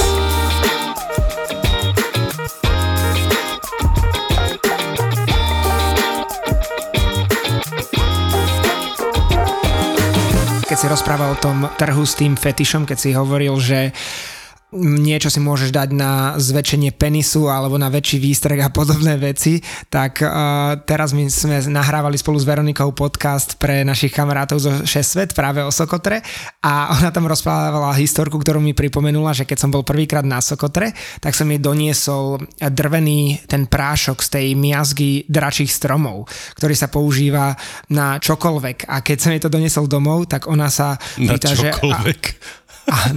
Keď 10.70 10.78
si 10.78 10.88
rozprával 10.92 11.34
o 11.34 11.42
tom 11.42 11.66
trhu 11.80 12.04
s 12.04 12.14
tým 12.20 12.38
fetišom, 12.38 12.86
keď 12.86 12.98
si 13.00 13.10
hovoril, 13.16 13.56
že 13.58 13.96
niečo 14.80 15.32
si 15.32 15.40
môžeš 15.40 15.72
dať 15.72 15.90
na 15.96 16.36
zväčšenie 16.36 16.92
penisu 16.96 17.48
alebo 17.48 17.80
na 17.80 17.88
väčší 17.88 18.20
výstrek 18.20 18.60
a 18.62 18.70
podobné 18.70 19.16
veci, 19.16 19.64
tak 19.88 20.20
uh, 20.20 20.76
teraz 20.84 21.16
my 21.16 21.32
sme 21.32 21.64
nahrávali 21.72 22.20
spolu 22.20 22.36
s 22.36 22.46
Veronikou 22.46 22.92
podcast 22.92 23.56
pre 23.56 23.88
našich 23.88 24.12
kamarátov 24.12 24.58
zo 24.60 24.72
6 24.84 24.88
svet 25.02 25.30
práve 25.32 25.64
o 25.64 25.72
Sokotre. 25.72 26.20
A 26.62 26.96
ona 27.00 27.10
tam 27.10 27.26
rozprávala 27.26 27.96
historku, 27.96 28.36
ktorú 28.38 28.60
mi 28.60 28.76
pripomenula, 28.76 29.32
že 29.32 29.48
keď 29.48 29.58
som 29.66 29.72
bol 29.72 29.88
prvýkrát 29.88 30.28
na 30.28 30.44
Sokotre, 30.44 30.92
tak 31.24 31.34
som 31.34 31.48
jej 31.48 31.60
doniesol 31.62 32.44
drvený 32.60 33.48
ten 33.48 33.66
prášok 33.66 34.20
z 34.22 34.30
tej 34.30 34.48
miazgy 34.60 35.24
dračích 35.32 35.72
stromov, 35.72 36.28
ktorý 36.60 36.76
sa 36.76 36.92
používa 36.92 37.56
na 37.90 38.20
čokoľvek. 38.20 38.92
A 38.92 39.00
keď 39.00 39.18
som 39.18 39.32
jej 39.32 39.42
to 39.42 39.54
doniesol 39.54 39.88
domov, 39.88 40.28
tak 40.28 40.52
ona 40.52 40.68
sa 40.68 41.00
pýta, 41.16 41.56
že... 41.56 41.72
A, 41.72 42.02
a, 42.02 42.64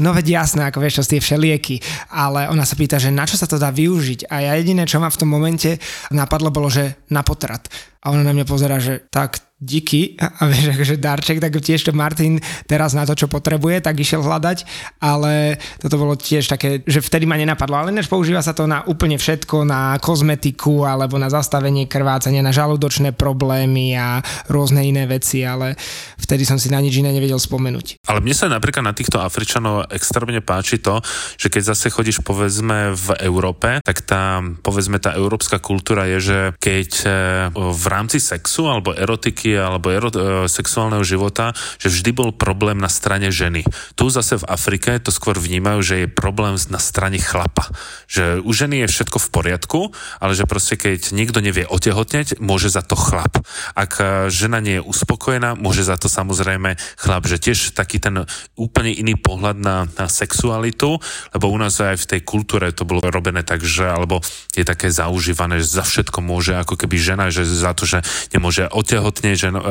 no 0.02 0.12
veď 0.12 0.40
jasné, 0.44 0.68
ako 0.68 0.78
vieš, 0.80 1.00
čo 1.00 1.16
tie 1.16 1.20
všelieky, 1.20 1.80
ale 2.12 2.48
ona 2.48 2.64
sa 2.64 2.76
pýta, 2.76 3.00
že 3.00 3.12
na 3.12 3.24
čo 3.24 3.36
sa 3.36 3.48
to 3.48 3.60
dá 3.60 3.72
využiť 3.72 4.28
a 4.28 4.44
ja 4.44 4.52
jediné, 4.56 4.84
čo 4.84 5.00
ma 5.00 5.08
v 5.08 5.18
tom 5.20 5.28
momente 5.28 5.80
napadlo, 6.12 6.52
bolo, 6.52 6.68
že 6.68 7.04
na 7.12 7.24
potrat. 7.24 7.68
A 8.04 8.14
ona 8.14 8.22
na 8.22 8.32
mňa 8.32 8.46
pozera, 8.46 8.78
že 8.78 9.04
tak 9.10 9.47
díky. 9.58 10.14
A 10.18 10.46
vieš, 10.46 10.70
akože 10.70 11.02
darček, 11.02 11.42
tak 11.42 11.50
tiež 11.58 11.90
to 11.90 11.92
Martin 11.92 12.38
teraz 12.70 12.94
na 12.94 13.02
to, 13.02 13.18
čo 13.18 13.26
potrebuje, 13.26 13.82
tak 13.82 13.98
išiel 13.98 14.22
hľadať, 14.22 14.62
ale 15.02 15.58
toto 15.82 15.98
bolo 15.98 16.14
tiež 16.14 16.46
také, 16.46 16.86
že 16.86 17.02
vtedy 17.02 17.26
ma 17.26 17.34
nenapadlo, 17.34 17.74
ale 17.74 17.90
než 17.90 18.06
používa 18.06 18.38
sa 18.38 18.54
to 18.54 18.70
na 18.70 18.86
úplne 18.86 19.18
všetko, 19.18 19.66
na 19.66 19.98
kozmetiku 19.98 20.86
alebo 20.86 21.18
na 21.18 21.26
zastavenie 21.26 21.90
krvácania, 21.90 22.38
na 22.38 22.54
žalúdočné 22.54 23.18
problémy 23.18 23.98
a 23.98 24.22
rôzne 24.46 24.86
iné 24.86 25.10
veci, 25.10 25.42
ale 25.42 25.74
vtedy 26.22 26.46
som 26.46 26.56
si 26.56 26.70
na 26.70 26.78
nič 26.78 26.94
iné 27.02 27.10
nevedel 27.10 27.42
spomenúť. 27.42 28.06
Ale 28.06 28.22
mne 28.22 28.38
sa 28.38 28.46
napríklad 28.46 28.86
na 28.86 28.94
týchto 28.94 29.18
Afričanov 29.18 29.90
extrémne 29.90 30.38
páči 30.38 30.78
to, 30.78 31.02
že 31.34 31.50
keď 31.50 31.74
zase 31.74 31.90
chodíš 31.90 32.22
povedzme 32.22 32.94
v 32.94 33.08
Európe, 33.26 33.82
tak 33.82 34.06
tá 34.06 34.38
povedzme 34.62 35.02
tá 35.02 35.18
európska 35.18 35.58
kultúra 35.58 36.06
je, 36.06 36.18
že 36.22 36.38
keď 36.62 36.90
e, 37.02 37.08
v 37.56 37.84
rámci 37.90 38.22
sexu 38.22 38.70
alebo 38.70 38.94
erotiky 38.94 39.47
alebo 39.56 39.88
ero, 39.88 40.08
e, 40.12 40.50
sexuálneho 40.50 41.04
života, 41.06 41.56
že 41.78 41.88
vždy 41.88 42.10
bol 42.12 42.30
problém 42.34 42.76
na 42.76 42.90
strane 42.90 43.32
ženy. 43.32 43.64
Tu 43.94 44.04
zase 44.12 44.40
v 44.40 44.48
Afrike 44.48 44.98
to 45.00 45.14
skôr 45.14 45.38
vnímajú, 45.38 45.80
že 45.80 45.94
je 46.04 46.08
problém 46.10 46.58
na 46.68 46.80
strane 46.82 47.22
chlapa. 47.22 47.70
Že 48.10 48.44
u 48.44 48.50
ženy 48.52 48.84
je 48.84 48.92
všetko 48.92 49.18
v 49.22 49.28
poriadku, 49.30 49.80
ale 50.18 50.32
že 50.34 50.48
proste 50.48 50.74
keď 50.74 51.14
nikto 51.14 51.38
nevie 51.38 51.64
otehotneť, 51.68 52.42
môže 52.42 52.72
za 52.72 52.82
to 52.82 52.98
chlap. 52.98 53.40
Ak 53.72 54.02
e, 54.02 54.32
žena 54.32 54.58
nie 54.58 54.80
je 54.80 54.86
uspokojená, 54.86 55.54
môže 55.54 55.86
za 55.86 55.94
to 55.94 56.10
samozrejme 56.10 56.74
chlap. 56.98 57.22
Že 57.24 57.36
tiež 57.38 57.58
taký 57.76 58.02
ten 58.02 58.26
úplne 58.58 58.90
iný 58.90 59.14
pohľad 59.14 59.56
na, 59.60 59.86
na 59.94 60.06
sexualitu, 60.10 60.98
lebo 61.36 61.46
u 61.52 61.58
nás 61.60 61.78
aj 61.78 62.00
v 62.04 62.08
tej 62.16 62.20
kultúre 62.26 62.74
to 62.74 62.88
bolo 62.88 63.04
robené 63.06 63.46
tak, 63.46 63.62
že 63.62 63.86
alebo 63.86 64.20
je 64.56 64.64
také 64.66 64.90
zaužívané, 64.90 65.62
že 65.62 65.78
za 65.78 65.84
všetko 65.86 66.18
môže 66.24 66.56
ako 66.58 66.74
keby 66.74 66.96
žena, 66.98 67.30
že 67.30 67.46
za 67.46 67.72
to, 67.76 67.86
že 67.86 68.02
nemôže 68.34 68.66
otehotneť, 68.66 69.36
žen, 69.38 69.54
e, 69.54 69.62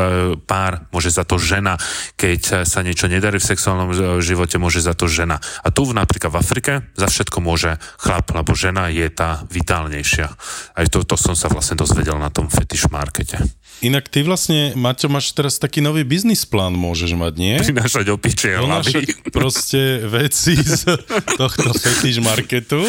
pár, 0.48 0.88
môže 0.96 1.12
za 1.12 1.28
to 1.28 1.36
žena, 1.36 1.76
keď 2.16 2.64
sa 2.64 2.80
niečo 2.82 3.12
nedarí 3.12 3.38
v 3.38 3.50
sexuálnom 3.52 3.92
živote, 4.24 4.56
môže 4.56 4.80
za 4.80 4.96
to 4.96 5.12
žena. 5.12 5.44
A 5.62 5.70
tu 5.70 5.84
napríklad 5.92 6.32
v 6.32 6.40
Afrike 6.40 6.74
za 6.96 7.12
všetko 7.12 7.44
môže 7.44 7.76
chlap, 8.00 8.32
lebo 8.32 8.56
žena 8.56 8.88
je 8.88 9.06
tá 9.12 9.44
vitálnejšia. 9.52 10.28
Aj 10.74 10.86
to, 10.88 11.04
to 11.04 11.20
som 11.20 11.36
sa 11.36 11.52
vlastne 11.52 11.76
dozvedel 11.76 12.16
na 12.16 12.32
tom 12.32 12.48
fetish 12.48 12.88
markete. 12.88 13.44
Inak 13.78 14.10
ty 14.10 14.26
vlastne, 14.26 14.74
Maťo, 14.74 15.06
máš 15.06 15.38
teraz 15.38 15.62
taký 15.62 15.86
nový 15.86 16.02
biznis 16.02 16.50
plán, 16.50 16.74
môžeš 16.74 17.14
mať, 17.14 17.34
nie? 17.38 17.56
Prinášať 17.62 18.10
opičie 18.10 18.58
hlavy. 18.58 19.06
proste 19.30 20.02
veci 20.02 20.58
z 20.58 20.98
tohto 21.38 21.78
fetish 21.78 22.18
marketu. 22.18 22.82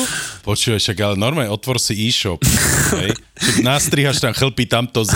Počuješ, 0.48 0.80
však 0.80 0.98
ale 1.04 1.16
normálne, 1.20 1.52
otvor 1.52 1.76
si 1.76 1.92
e-shop. 2.08 2.40
Hej? 2.96 3.12
Nastrihaš 3.60 4.24
tam 4.24 4.32
chlpy 4.32 4.64
tamto 4.64 5.04
z 5.04 5.12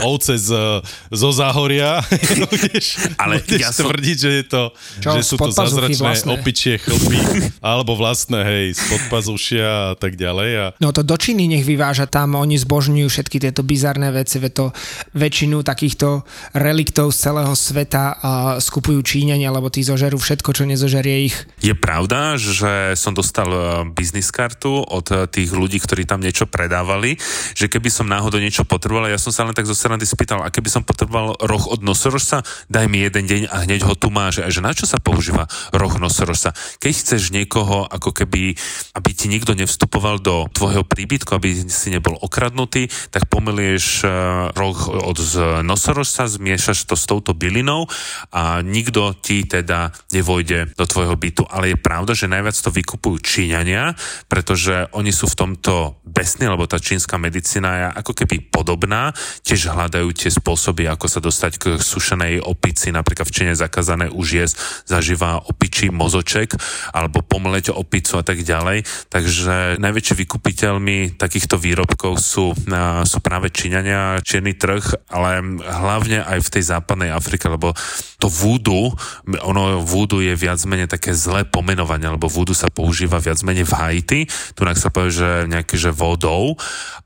ovce 0.00 0.40
z, 0.40 0.80
zo 1.08 1.32
záhoria. 1.32 2.04
budeš, 2.52 3.00
ale 3.16 3.40
budeš 3.40 3.60
ja 3.64 3.70
som... 3.72 3.88
tvrdiť, 3.88 4.16
že, 4.20 4.30
je 4.30 4.44
to, 4.44 4.62
Čo, 5.00 5.10
že 5.16 5.20
sú 5.24 5.34
to 5.40 5.50
zázračné 5.50 6.12
vlastné. 6.12 6.30
opičie 6.36 6.74
chlpy. 6.76 7.16
alebo 7.72 7.96
vlastné, 7.96 8.44
hej, 8.44 8.66
spod 8.76 9.02
pazušia 9.08 9.92
a 9.92 9.94
tak 9.96 10.20
ďalej. 10.20 10.50
A... 10.60 10.64
No 10.78 10.92
to 10.92 11.00
do 11.00 11.16
Číny 11.16 11.48
nech 11.48 11.64
vyváža 11.64 12.06
tam, 12.06 12.36
oni 12.36 12.60
zbožňujú 12.60 13.08
všetky 13.08 13.40
tieto 13.40 13.64
bizarné 13.64 14.12
veci, 14.12 14.36
ve 14.36 14.52
to 14.52 14.72
väčšinu 15.16 15.64
takýchto 15.64 16.24
reliktov 16.56 17.12
z 17.12 17.18
celého 17.30 17.54
sveta 17.56 18.04
uh, 18.14 18.18
skupujú 18.58 19.00
Číňania, 19.04 19.52
lebo 19.52 19.68
tí 19.72 19.84
zožerú 19.84 20.20
všetko, 20.20 20.50
čo 20.52 20.64
nezožerie 20.68 21.30
ich. 21.30 21.36
Je 21.60 21.72
pravda, 21.76 22.40
že 22.40 22.94
som 22.96 23.12
dostal 23.12 23.48
e, 23.50 23.60
biznis 23.92 24.32
kartu 24.32 24.80
od 24.80 25.06
e, 25.12 25.28
tých 25.28 25.50
ľudí, 25.52 25.78
ktorí 25.78 26.08
tam 26.08 26.20
niečo 26.24 26.48
predávali, 26.48 27.20
že 27.52 27.68
keby 27.68 27.88
som 27.92 28.08
náhodou 28.08 28.40
niečo 28.40 28.64
potreboval, 28.64 29.12
ja 29.12 29.20
som 29.20 29.30
sa 29.30 29.44
len 29.44 29.54
tak 29.54 29.68
zo 29.68 29.76
srandy 29.76 30.08
spýtal, 30.08 30.42
a 30.42 30.48
keby 30.48 30.68
som 30.72 30.82
potreboval 30.90 31.38
roh 31.38 31.70
od 31.70 31.86
nosorožca, 31.86 32.42
daj 32.66 32.90
mi 32.90 33.06
jeden 33.06 33.30
deň 33.30 33.42
a 33.46 33.62
hneď 33.62 33.86
ho 33.86 33.94
tu 33.94 34.10
máš. 34.10 34.42
A 34.42 34.50
že 34.50 34.58
na 34.58 34.74
čo 34.74 34.90
sa 34.90 34.98
používa 34.98 35.46
roh 35.70 35.94
nosorožca? 36.02 36.50
Keď 36.82 36.92
chceš 36.92 37.30
niekoho, 37.30 37.86
ako 37.86 38.10
keby, 38.10 38.58
aby 38.98 39.10
ti 39.14 39.30
nikto 39.30 39.54
nevstupoval 39.54 40.18
do 40.18 40.50
tvojho 40.50 40.82
príbytku, 40.82 41.30
aby 41.38 41.70
si 41.70 41.94
nebol 41.94 42.18
okradnutý, 42.18 42.90
tak 43.14 43.30
pomelieš 43.30 44.02
roh 44.58 44.78
od 44.90 45.18
nosorožca, 45.62 46.26
zmiešaš 46.26 46.90
to 46.90 46.98
s 46.98 47.06
touto 47.06 47.38
bylinou 47.38 47.86
a 48.34 48.58
nikto 48.66 49.14
ti 49.14 49.46
teda 49.46 49.94
nevojde 50.10 50.74
do 50.74 50.84
tvojho 50.90 51.14
bytu. 51.14 51.46
Ale 51.46 51.70
je 51.70 51.78
pravda, 51.78 52.18
že 52.18 52.26
najviac 52.26 52.56
to 52.58 52.74
vykupujú 52.74 53.22
Číňania, 53.22 53.94
pretože 54.26 54.90
oni 54.96 55.14
sú 55.14 55.30
v 55.30 55.38
tomto 55.46 56.00
besní, 56.02 56.48
lebo 56.48 56.66
tá 56.66 56.80
čínska 56.80 57.20
medicína 57.20 57.70
je 57.76 57.86
ako 58.00 58.12
keby 58.24 58.50
podobná, 58.50 59.12
tiež 59.44 59.70
hľadajú 59.70 60.08
tie 60.16 60.32
spôsoby, 60.32 60.79
ako 60.86 61.06
sa 61.08 61.20
dostať 61.20 61.52
k 61.58 61.64
sušenej 61.80 62.44
opici, 62.44 62.92
napríklad 62.92 63.26
v 63.28 63.34
Číne 63.34 63.52
zakázané 63.56 64.08
už 64.12 64.26
jesť 64.40 64.56
zažíva 64.88 65.42
opičí 65.44 65.92
mozoček 65.92 66.54
alebo 66.92 67.24
pomleť 67.24 67.72
opicu 67.74 68.20
a 68.20 68.24
tak 68.24 68.44
ďalej. 68.44 68.86
Takže 69.10 69.80
najväčší 69.80 70.14
vykupiteľmi 70.24 71.20
takýchto 71.20 71.60
výrobkov 71.60 72.20
sú, 72.20 72.52
sú 73.04 73.18
práve 73.20 73.52
Číňania, 73.52 74.22
čierny 74.22 74.54
trh, 74.56 75.10
ale 75.10 75.42
hlavne 75.60 76.24
aj 76.24 76.38
v 76.44 76.52
tej 76.52 76.62
západnej 76.70 77.10
Afrike, 77.10 77.48
lebo 77.50 77.72
to 78.20 78.28
vúdu, 78.28 78.92
ono 79.40 79.80
vúdu 79.80 80.20
je 80.20 80.36
viac 80.36 80.60
menej 80.68 80.92
také 80.92 81.16
zlé 81.16 81.48
pomenovanie, 81.48 82.12
lebo 82.12 82.28
vúdu 82.28 82.52
sa 82.52 82.68
používa 82.68 83.16
viac 83.16 83.40
menej 83.40 83.64
v 83.64 83.76
Haiti, 83.80 84.20
tu 84.52 84.62
sa 84.70 84.92
povie, 84.92 85.12
že 85.12 85.30
nejaké, 85.48 85.80
že 85.80 85.90
vodou 85.90 86.54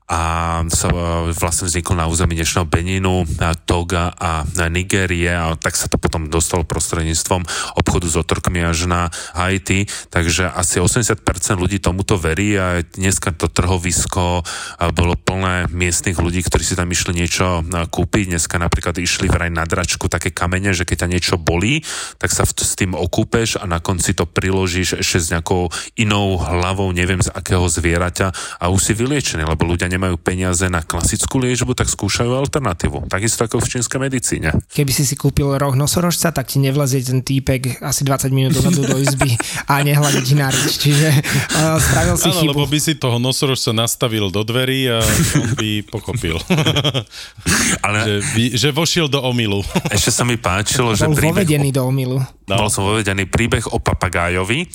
a 0.05 0.61
sa 0.69 0.87
vlastne 1.33 1.65
vznikol 1.65 1.97
na 1.97 2.05
území 2.05 2.37
dnešného 2.37 2.69
Beninu, 2.69 3.25
Toga 3.65 4.13
a 4.13 4.45
Nigérie 4.69 5.33
a 5.33 5.57
tak 5.57 5.73
sa 5.73 5.89
to 5.89 5.97
potom 5.97 6.29
dostalo 6.29 6.61
prostredníctvom 6.61 7.41
obchodu 7.81 8.05
s 8.05 8.15
otrokmi 8.15 8.61
až 8.61 8.85
na 8.85 9.09
Haiti, 9.33 9.89
takže 10.13 10.47
asi 10.53 10.77
80% 10.77 11.25
ľudí 11.57 11.81
tomuto 11.81 12.21
verí 12.21 12.53
a 12.55 12.85
dneska 12.85 13.33
to 13.33 13.49
trhovisko 13.49 14.45
bolo 14.93 15.17
plné 15.17 15.65
miestnych 15.73 16.21
ľudí, 16.21 16.45
ktorí 16.45 16.61
si 16.61 16.77
tam 16.77 16.89
išli 16.93 17.17
niečo 17.17 17.65
kúpiť. 17.65 18.37
Dneska 18.37 18.61
napríklad 18.61 19.01
išli 19.01 19.25
vraj 19.25 19.49
na 19.49 19.65
dračku 19.65 20.05
také 20.05 20.29
kamene, 20.29 20.71
že 20.77 20.85
keď 20.85 21.05
ťa 21.05 21.11
niečo 21.11 21.35
bolí, 21.41 21.81
tak 22.21 22.29
sa 22.29 22.45
s 22.45 22.73
tým 22.77 22.93
okúpeš 22.93 23.57
a 23.57 23.65
na 23.65 23.81
konci 23.81 24.13
to 24.13 24.29
priložíš 24.29 25.01
ešte 25.01 25.17
s 25.17 25.31
nejakou 25.33 25.73
inou 25.97 26.37
hlavou, 26.37 26.91
neviem 26.91 27.23
z 27.23 27.31
akého 27.33 27.65
zvieraťa 27.65 28.59
a 28.61 28.69
už 28.69 28.91
si 28.91 28.93
vyliečený, 28.93 29.47
lebo 29.47 29.65
ľudia 29.65 29.89
nemajú 29.89 30.19
peniaze 30.21 30.67
na 30.69 30.83
klasickú 30.83 31.39
liečbu, 31.41 31.73
tak 31.73 31.89
skúšajú 31.89 32.29
alternatívu. 32.35 33.07
Takisto 33.07 33.44
ako 33.45 33.61
v 33.61 33.67
čínskej 33.77 33.99
medicíne. 34.01 34.49
Keby 34.73 34.91
si 34.91 35.03
si 35.05 35.15
kúpil 35.15 35.53
roh 35.55 35.73
nosorožca, 35.77 36.33
tak 36.33 36.49
ti 36.49 36.57
nevlezie 36.57 37.01
ten 37.05 37.21
týpek 37.21 37.79
asi 37.85 38.01
20 38.03 38.33
minút 38.33 38.57
dozadu 38.57 38.85
do 38.85 38.97
izby 38.97 39.37
a 39.69 39.81
nehľadiť 39.85 40.27
na 40.35 40.47
rič. 40.49 40.81
Čiže 40.81 41.09
uh, 41.13 41.77
spravil 41.77 42.15
si 42.17 42.29
Áno, 42.29 42.39
chybu. 42.41 42.51
lebo 42.51 42.65
by 42.65 42.79
si 42.81 42.93
toho 42.97 43.17
nosorožca 43.21 43.71
nastavil 43.71 44.33
do 44.33 44.41
dverí 44.41 44.89
a 44.89 44.99
on 45.39 45.49
by 45.55 45.69
pochopil. 45.87 46.37
Ale 47.85 47.97
že, 48.03 48.15
by, 48.33 48.43
že 48.57 48.69
vošiel 48.73 49.07
do 49.07 49.21
omilu. 49.21 49.61
ešte 49.93 50.09
sa 50.09 50.25
mi 50.25 50.35
páčilo, 50.35 50.97
že 50.97 51.05
Bol 51.05 51.15
príbeh 51.15 51.45
vovedený 51.45 51.69
do 51.71 51.81
omilu. 51.85 52.17
No. 52.45 52.55
Bol 52.57 52.69
som 52.69 52.85
vovedený 52.85 53.25
príbeh 53.29 53.65
o 53.73 53.77
papagájovi, 53.81 54.69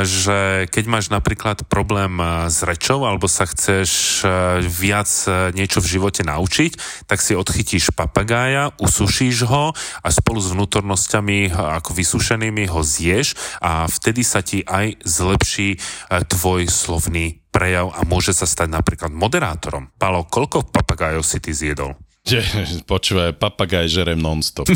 že 0.00 0.64
keď 0.72 0.84
máš 0.88 1.06
napríklad 1.12 1.68
problém 1.68 2.16
eh, 2.16 2.48
s 2.48 2.64
rečou 2.64 3.04
alebo 3.04 3.28
sa 3.28 3.44
chceš 3.44 4.22
eh, 4.24 4.64
viac 4.64 5.10
eh, 5.28 5.52
niečo 5.52 5.84
v 5.84 5.90
živote 6.00 6.24
naučiť, 6.24 7.04
tak 7.04 7.20
si 7.20 7.36
odchytíš 7.36 7.92
papagája, 7.92 8.72
usušíš 8.80 9.44
ho 9.44 9.76
a 9.76 10.08
spolu 10.08 10.40
s 10.40 10.48
vnútornosťami 10.56 11.52
ako 11.52 11.92
vysušenými 11.92 12.64
ho 12.72 12.80
zješ 12.80 13.36
a 13.60 13.84
vtedy 13.84 14.24
sa 14.24 14.40
ti 14.40 14.64
aj 14.64 15.04
zlepší 15.04 15.76
tvoj 16.08 16.68
slovný 16.70 17.44
prejav 17.52 17.92
a 17.92 18.00
môže 18.08 18.32
sa 18.32 18.48
stať 18.48 18.72
napríklad 18.72 19.12
moderátorom. 19.12 19.92
Palo, 20.00 20.24
koľko 20.24 20.72
papagájov 20.72 21.20
si 21.20 21.38
ty 21.38 21.52
zjedol? 21.52 21.92
Že, 22.22 22.40
počúvaj, 22.90 23.34
papagaj 23.36 23.90
žerem 23.90 24.18
non-stop. 24.18 24.70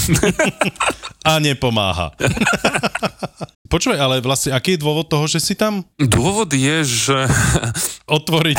A 1.31 1.39
nepomáha. 1.39 2.15
Počúvaj, 3.67 3.99
ale 3.99 4.17
vlastne 4.23 4.55
aký 4.55 4.79
je 4.79 4.83
dôvod 4.83 5.11
toho, 5.11 5.27
že 5.27 5.43
si 5.43 5.59
tam? 5.59 5.83
Dôvod 5.99 6.51
je, 6.55 6.77
že... 6.87 7.19
Otvoriť, 8.07 8.59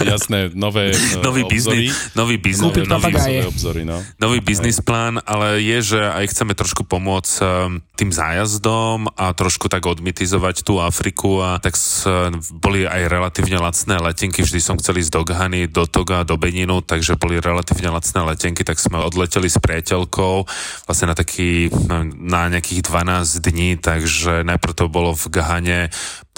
jasné, 0.00 0.48
nové 0.56 0.96
nový 1.26 1.44
obzory. 1.44 1.92
biznis, 1.92 2.16
nový 2.16 2.36
biznis, 2.40 2.72
Kúpiť 2.72 2.88
nový. 2.88 3.12
Nové 3.12 3.44
obzory, 3.44 3.82
no. 3.84 4.00
nový 4.16 4.40
biznis 4.40 4.80
plán, 4.80 5.20
ale 5.28 5.60
je, 5.60 5.92
že 5.92 6.00
aj 6.00 6.24
chceme 6.32 6.56
trošku 6.56 6.88
pomôcť 6.88 7.32
um, 7.44 7.84
tým 8.00 8.08
zájazdom 8.08 9.12
a 9.12 9.36
trošku 9.36 9.68
tak 9.68 9.84
odmitizovať 9.84 10.64
tú 10.64 10.80
Afriku 10.80 11.44
a 11.44 11.60
tak 11.60 11.76
s, 11.76 12.08
boli 12.56 12.88
aj 12.88 13.12
relatívne 13.12 13.60
lacné 13.60 14.00
letenky, 14.00 14.40
vždy 14.40 14.56
som 14.56 14.80
chcel 14.80 15.04
ísť 15.04 15.12
do 15.12 15.22
Ghany, 15.28 15.68
do 15.68 15.84
Toga, 15.84 16.24
do 16.24 16.40
Beninu, 16.40 16.80
takže 16.80 17.20
boli 17.20 17.44
relatívne 17.44 17.92
lacné 17.92 18.24
letenky, 18.24 18.64
tak 18.64 18.80
sme 18.80 19.04
odleteli 19.04 19.52
s 19.52 19.60
priateľkou 19.60 20.48
vlastne 20.88 21.12
na 21.12 21.16
taký, 21.18 21.68
na 22.16 22.48
nejakých 22.48 22.88
12 22.88 23.44
dní, 23.44 23.76
takže 23.76 24.37
najprv 24.44 24.74
to 24.74 24.84
bolo 24.90 25.14
v 25.14 25.24
Gahane 25.30 25.80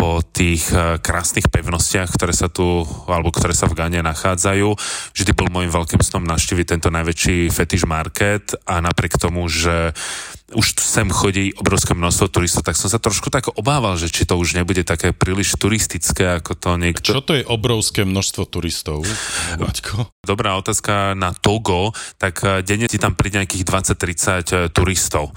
po 0.00 0.24
tých 0.24 0.72
eh, 0.72 0.96
krásnych 0.96 1.52
pevnostiach, 1.52 2.08
ktoré 2.16 2.32
sa 2.32 2.48
tu, 2.48 2.88
alebo 3.04 3.28
ktoré 3.28 3.52
sa 3.52 3.68
v 3.68 3.76
Gane 3.76 4.00
nachádzajú. 4.00 4.68
Vždy 5.12 5.30
bol 5.36 5.52
môjim 5.52 5.68
veľkým 5.68 6.00
snom 6.00 6.24
navštíviť 6.24 6.66
tento 6.72 6.88
najväčší 6.88 7.52
fetish 7.52 7.84
market 7.84 8.56
a 8.64 8.80
napriek 8.80 9.20
tomu, 9.20 9.44
že 9.52 9.92
už 10.54 10.78
sem 10.78 11.06
chodí 11.10 11.54
obrovské 11.54 11.94
množstvo 11.94 12.26
turistov, 12.30 12.66
tak 12.66 12.74
som 12.78 12.90
sa 12.90 12.98
trošku 12.98 13.30
tak 13.30 13.50
obával, 13.54 13.94
že 13.94 14.10
či 14.10 14.26
to 14.26 14.34
už 14.38 14.58
nebude 14.58 14.82
také 14.82 15.14
príliš 15.14 15.54
turistické, 15.58 16.38
ako 16.38 16.52
to 16.58 16.70
niekto... 16.78 17.18
Čo 17.18 17.22
to 17.22 17.32
je 17.38 17.44
obrovské 17.46 18.02
množstvo 18.06 18.42
turistov, 18.50 19.06
Maťko? 19.62 20.20
Dobrá 20.20 20.60
otázka 20.60 21.16
na 21.16 21.32
Togo, 21.32 21.96
tak 22.20 22.44
eh, 22.44 22.60
denne 22.60 22.86
ti 22.86 23.00
tam 23.00 23.16
príde 23.16 23.40
nejakých 23.40 23.64
20-30 23.64 24.76
turistov, 24.76 25.32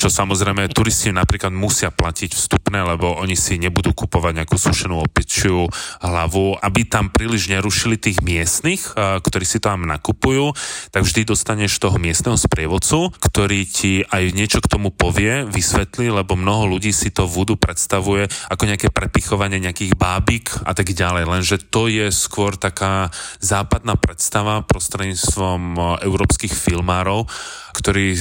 čo 0.00 0.10
samozrejme 0.10 0.66
turisti 0.74 1.14
napríklad 1.14 1.54
musia 1.54 1.94
platiť 1.94 2.34
vstupné, 2.34 2.82
lebo 2.82 3.14
oni 3.22 3.38
si 3.38 3.62
nebudú 3.62 3.94
kupovať 3.94 4.42
nejakú 4.42 4.58
sušenú 4.58 4.98
opičiu 5.06 5.70
hlavu, 6.02 6.58
aby 6.58 6.82
tam 6.82 7.14
príliš 7.14 7.46
nerušili 7.46 7.94
tých 7.94 8.26
miestnych, 8.26 8.98
eh, 8.98 9.22
ktorí 9.22 9.46
si 9.46 9.62
tam 9.62 9.86
nakupujú, 9.86 10.50
tak 10.90 11.06
vždy 11.06 11.30
dostaneš 11.30 11.78
toho 11.78 11.94
miestneho 12.02 12.34
sprievodcu, 12.34 13.14
ktorý 13.22 13.60
ti 13.70 14.02
aj 14.02 14.34
niečo 14.34 14.53
niečo 14.54 14.70
k 14.70 14.78
tomu 14.78 14.94
povie, 14.94 15.42
vysvetlí, 15.50 16.14
lebo 16.14 16.38
mnoho 16.38 16.78
ľudí 16.78 16.94
si 16.94 17.10
to 17.10 17.26
voodoo 17.26 17.58
predstavuje 17.58 18.30
ako 18.46 18.70
nejaké 18.70 18.94
prepichovanie 18.94 19.58
nejakých 19.58 19.98
bábik 19.98 20.54
a 20.62 20.70
tak 20.78 20.94
ďalej. 20.94 21.26
Lenže 21.26 21.58
to 21.58 21.90
je 21.90 22.14
skôr 22.14 22.54
taká 22.54 23.10
západná 23.42 23.98
predstava 23.98 24.62
prostredníctvom 24.62 25.58
e, 25.74 25.78
európskych 26.06 26.54
filmárov, 26.54 27.26
ktorí 27.74 28.14
e, 28.14 28.18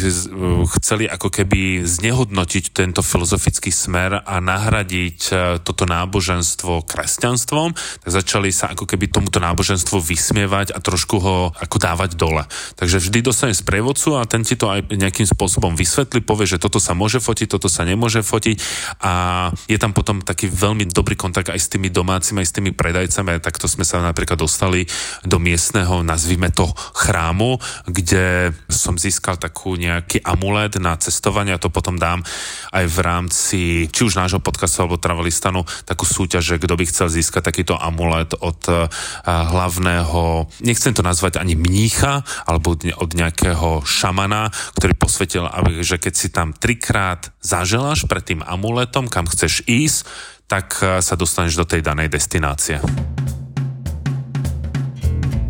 chceli 0.82 1.06
ako 1.06 1.30
keby 1.30 1.86
znehodnotiť 1.86 2.74
tento 2.74 3.06
filozofický 3.06 3.70
smer 3.70 4.26
a 4.26 4.42
nahradiť 4.42 5.20
e, 5.30 5.34
to 5.62 5.74
toto 5.74 5.90
náboženstvo 5.90 6.86
kresťanstvom, 6.86 7.74
tak 7.74 8.10
začali 8.10 8.54
sa 8.54 8.74
ako 8.74 8.86
keby 8.86 9.10
tomuto 9.10 9.42
náboženstvu 9.42 10.02
vysmievať 10.02 10.74
a 10.74 10.82
trošku 10.82 11.18
ho 11.18 11.38
ako 11.50 11.78
dávať 11.82 12.14
dole. 12.14 12.46
Takže 12.78 13.02
vždy 13.02 13.20
dostane 13.26 13.58
sprievodcu 13.58 14.22
a 14.22 14.30
ten 14.30 14.46
ti 14.46 14.54
to 14.54 14.70
aj 14.70 14.94
nejakým 14.94 15.26
spôsobom 15.26 15.74
vysvetlí, 15.74 16.23
povie, 16.24 16.48
že 16.48 16.58
toto 16.58 16.80
sa 16.80 16.96
môže 16.96 17.20
fotiť, 17.20 17.48
toto 17.52 17.68
sa 17.68 17.84
nemôže 17.84 18.24
fotiť. 18.24 18.56
A 19.04 19.12
je 19.68 19.78
tam 19.78 19.92
potom 19.92 20.24
taký 20.24 20.48
veľmi 20.50 20.90
dobrý 20.90 21.20
kontakt 21.20 21.52
aj 21.52 21.60
s 21.60 21.72
tými 21.72 21.92
domácimi, 21.92 22.42
aj 22.42 22.48
s 22.50 22.56
tými 22.56 22.72
predajcami. 22.72 23.44
Takto 23.44 23.68
sme 23.68 23.84
sa 23.84 24.00
napríklad 24.00 24.40
dostali 24.40 24.88
do 25.28 25.38
miestneho, 25.38 26.02
nazvime 26.02 26.50
to 26.50 26.66
chrámu, 26.96 27.60
kde 27.86 28.56
som 28.72 28.96
získal 28.96 29.36
takú 29.38 29.76
nejaký 29.76 30.24
amulet 30.24 30.80
na 30.80 30.96
cestovanie. 30.98 31.54
A 31.54 31.62
to 31.62 31.68
potom 31.70 32.00
dám 32.00 32.24
aj 32.72 32.86
v 32.88 32.98
rámci 33.04 33.60
či 33.92 34.02
už 34.08 34.18
nášho 34.18 34.40
podcastu 34.40 34.82
alebo 34.82 34.98
Travelistanu 34.98 35.68
takú 35.84 36.08
súťaž, 36.08 36.56
že 36.56 36.62
kto 36.62 36.74
by 36.80 36.86
chcel 36.88 37.08
získať 37.12 37.44
takýto 37.44 37.76
amulet 37.76 38.32
od 38.40 38.60
uh, 38.72 38.88
hlavného, 39.28 40.48
nechcem 40.64 40.96
to 40.96 41.04
nazvať 41.04 41.38
ani 41.42 41.60
mnícha, 41.60 42.24
alebo 42.48 42.78
od 42.78 43.10
nejakého 43.14 43.84
šamana, 43.84 44.50
ktorý 44.78 44.94
posvetil, 44.96 45.44
že 45.84 46.00
keď 46.00 46.13
si 46.16 46.30
tam 46.30 46.54
trikrát 46.54 47.34
zaželáš 47.42 48.06
pred 48.06 48.24
tým 48.24 48.42
amuletom, 48.46 49.10
kam 49.10 49.26
chceš 49.26 49.66
ísť, 49.66 50.06
tak 50.46 50.78
uh, 50.80 51.02
sa 51.02 51.18
dostaneš 51.18 51.58
do 51.58 51.66
tej 51.66 51.82
danej 51.82 52.14
destinácie. 52.14 52.78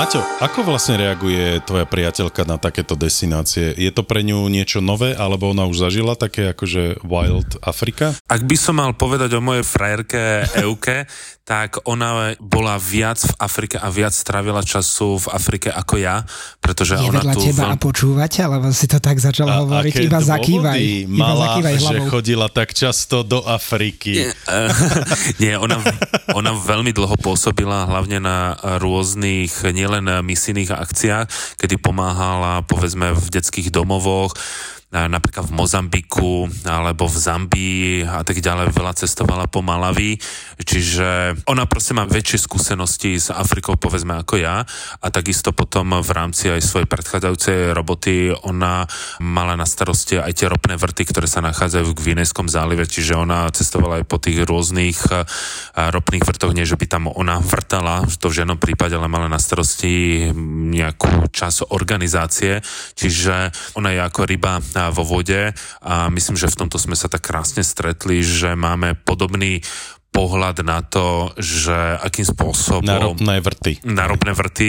Maťo, 0.00 0.24
ako 0.40 0.64
vlastne 0.64 0.96
reaguje 0.96 1.60
tvoja 1.68 1.84
priateľka 1.84 2.48
na 2.48 2.56
takéto 2.56 2.96
destinácie? 2.96 3.76
Je 3.76 3.92
to 3.92 4.00
pre 4.00 4.24
ňu 4.24 4.48
niečo 4.48 4.80
nové, 4.80 5.12
alebo 5.12 5.52
ona 5.52 5.68
už 5.68 5.76
zažila 5.76 6.16
také 6.16 6.56
akože 6.56 7.04
Wild 7.04 7.60
Afrika? 7.60 8.16
Ak 8.24 8.40
by 8.48 8.56
som 8.56 8.80
mal 8.80 8.96
povedať 8.96 9.36
o 9.36 9.44
mojej 9.44 9.60
frajerke 9.60 10.48
Euke, 10.64 11.04
tak 11.50 11.82
ona 11.82 12.38
bola 12.38 12.78
viac 12.78 13.18
v 13.26 13.34
Afrike 13.42 13.74
a 13.74 13.90
viac 13.90 14.14
strávila 14.14 14.62
času 14.62 15.18
v 15.18 15.34
Afrike 15.34 15.66
ako 15.66 15.98
ja, 15.98 16.22
pretože 16.62 16.94
Je 16.94 17.10
ona 17.10 17.18
vedľa 17.18 17.34
tu... 17.34 17.42
teba 17.42 17.64
a 17.66 17.74
počúvať, 17.74 18.46
alebo 18.46 18.70
si 18.70 18.86
to 18.86 19.02
tak 19.02 19.18
začal 19.18 19.50
A 19.50 19.66
hovoriť, 19.66 20.06
iba 20.06 20.22
dôvody 20.22 20.30
zakývaj. 20.30 20.78
Iba 21.10 21.18
Mala, 21.18 21.42
zakývaj 21.50 21.74
že 21.74 21.98
hlavou. 21.98 22.06
chodila 22.06 22.46
tak 22.46 22.70
často 22.70 23.26
do 23.26 23.42
Afriky. 23.42 24.30
Nie, 25.42 25.58
ona, 25.58 25.82
ona 26.38 26.54
veľmi 26.54 26.94
dlho 26.94 27.18
pôsobila 27.18 27.82
hlavne 27.90 28.22
na 28.22 28.54
rôznych, 28.78 29.50
nielen 29.74 30.06
misijných 30.22 30.70
akciách, 30.70 31.58
kedy 31.58 31.82
pomáhala 31.82 32.62
povedzme 32.62 33.10
v 33.10 33.26
detských 33.26 33.74
domovoch, 33.74 34.38
na- 34.90 35.06
napríklad 35.06 35.46
v 35.46 35.54
Mozambiku 35.54 36.50
alebo 36.66 37.06
v 37.06 37.16
Zambii 37.16 37.86
a 38.02 38.26
tak 38.26 38.42
ďalej, 38.42 38.74
veľa 38.74 38.98
cestovala 38.98 39.46
po 39.46 39.62
Malavi, 39.62 40.18
čiže 40.62 41.40
ona 41.48 41.64
proste 41.64 41.96
má 41.96 42.04
väčšie 42.04 42.38
skúsenosti 42.46 43.16
s 43.16 43.28
Afrikou, 43.32 43.76
povedzme, 43.76 44.20
ako 44.20 44.40
ja. 44.40 44.62
A 45.00 45.06
takisto 45.08 45.52
potom 45.56 46.00
v 46.00 46.10
rámci 46.10 46.52
aj 46.52 46.62
svojej 46.64 46.88
predchádzajúcej 46.88 47.72
roboty 47.72 48.32
ona 48.44 48.84
mala 49.20 49.56
na 49.56 49.64
starosti 49.64 50.20
aj 50.20 50.32
tie 50.36 50.46
ropné 50.48 50.76
vrty, 50.76 51.02
ktoré 51.08 51.26
sa 51.26 51.44
nachádzajú 51.44 51.90
v 51.90 51.98
Gvinejskom 51.98 52.46
zálive, 52.46 52.84
čiže 52.84 53.16
ona 53.16 53.48
cestovala 53.50 54.02
aj 54.02 54.06
po 54.08 54.16
tých 54.20 54.44
rôznych 54.44 54.98
eh, 55.10 55.24
ropných 55.76 56.24
vrtoch, 56.24 56.52
nie 56.52 56.68
že 56.68 56.76
by 56.76 56.86
tam 56.86 57.04
ona 57.10 57.40
vrtala, 57.40 58.04
to 58.20 58.28
v 58.28 58.44
žiadnom 58.44 58.60
prípade, 58.60 58.94
ale 58.94 59.10
mala 59.10 59.26
na 59.26 59.40
starosti 59.40 60.28
nejakú 60.70 61.32
časť 61.32 61.72
organizácie, 61.72 62.60
čiže 62.94 63.52
ona 63.76 63.96
je 63.96 64.00
ako 64.04 64.20
ryba 64.28 64.60
eh, 64.60 64.88
vo 64.92 65.02
vode. 65.04 65.52
A 65.80 66.12
myslím, 66.12 66.36
že 66.36 66.50
v 66.50 66.66
tomto 66.66 66.76
sme 66.76 66.94
sa 66.94 67.08
tak 67.08 67.24
krásne 67.24 67.64
stretli, 67.64 68.20
že 68.20 68.52
máme 68.54 68.98
podobný 68.98 69.62
pohľad 70.10 70.66
na 70.66 70.82
to, 70.82 71.30
že 71.38 71.72
akým 72.02 72.26
spôsobom... 72.26 72.82
Na 72.82 72.98
ropné 72.98 73.38
vrty. 73.38 73.72
na 73.86 74.10
ropné 74.10 74.34
vrty, 74.34 74.68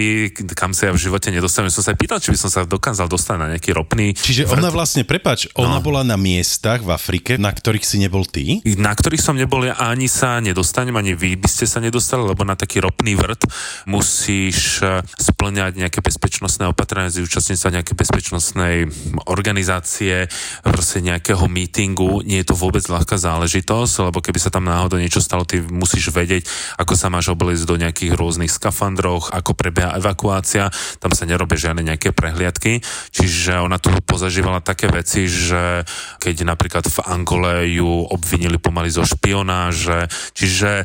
kam 0.54 0.70
sa 0.70 0.88
ja 0.88 0.92
v 0.94 1.02
živote 1.02 1.28
nedostanem. 1.28 1.68
Som 1.68 1.82
sa 1.82 1.92
aj 1.92 1.98
pýtal, 1.98 2.22
či 2.22 2.30
by 2.30 2.38
som 2.38 2.50
sa 2.50 2.62
dokázal 2.62 3.10
dostať 3.10 3.36
na 3.36 3.46
nejaký 3.54 3.74
ropný 3.74 4.14
Čiže 4.14 4.46
vrt, 4.46 4.62
ona 4.62 4.70
vlastne, 4.70 5.02
prepač, 5.02 5.50
ona 5.58 5.78
No. 5.78 5.84
bola 5.84 6.06
na 6.06 6.14
miestach 6.14 6.80
v 6.80 6.94
Afrike, 6.94 7.36
na 7.36 7.50
ktorých 7.50 7.82
si 7.82 7.98
nebol 7.98 8.22
ty? 8.22 8.62
na 8.78 8.94
ktorých 8.94 9.18
som 9.20 9.34
nebol 9.34 9.66
ja, 9.66 9.74
ani 9.76 10.06
sa 10.06 10.38
nedostanem, 10.38 10.94
ani 10.94 11.18
vy 11.18 11.34
by 11.34 11.48
ste 11.50 11.66
sa 11.66 11.82
nedostali, 11.82 12.22
lebo 12.22 12.46
na 12.46 12.54
taký 12.54 12.78
ropný 12.78 13.18
vrt 13.18 13.48
musíš 13.86 14.80
eh, 14.80 15.02
splňať 15.18 15.76
nejaké 15.76 15.98
bezpečnostné 16.00 16.70
opatrenia, 16.70 17.10
zúčastniť 17.10 17.58
sa 17.58 17.68
nejaké 17.68 17.92
bezpečnostnej 17.92 18.86
organizácie, 19.26 20.26
proste 20.62 21.02
nejakého 21.02 21.44
meetingu. 21.46 22.22
Nie 22.22 22.42
je 22.42 22.52
to 22.52 22.56
vôbec 22.56 22.82
ľahká 22.86 23.18
záležitosť, 23.18 23.92
lebo 24.08 24.18
keby 24.22 24.38
sa 24.38 24.50
tam 24.50 24.64
náhodou 24.66 24.96
niečo 24.96 25.20
stalo, 25.32 25.48
ty 25.48 25.64
musíš 25.64 26.12
vedieť, 26.12 26.44
ako 26.76 26.92
sa 26.92 27.08
máš 27.08 27.32
obliecť 27.32 27.64
do 27.64 27.80
nejakých 27.80 28.12
rôznych 28.12 28.52
skafandroch, 28.52 29.32
ako 29.32 29.56
prebieha 29.56 29.96
evakuácia, 29.96 30.68
tam 31.00 31.16
sa 31.16 31.24
nerobia 31.24 31.56
žiadne 31.56 31.80
nejaké 31.80 32.12
prehliadky, 32.12 32.84
čiže 33.08 33.56
ona 33.64 33.80
tu 33.80 33.88
pozažívala 34.04 34.60
také 34.60 34.92
veci, 34.92 35.24
že 35.32 35.88
keď 36.20 36.44
napríklad 36.44 36.84
v 36.84 36.98
Angole 37.08 37.64
ju 37.72 38.12
obvinili 38.12 38.60
pomaly 38.60 38.92
zo 38.92 39.08
špionáže, 39.08 40.12
čiže 40.36 40.84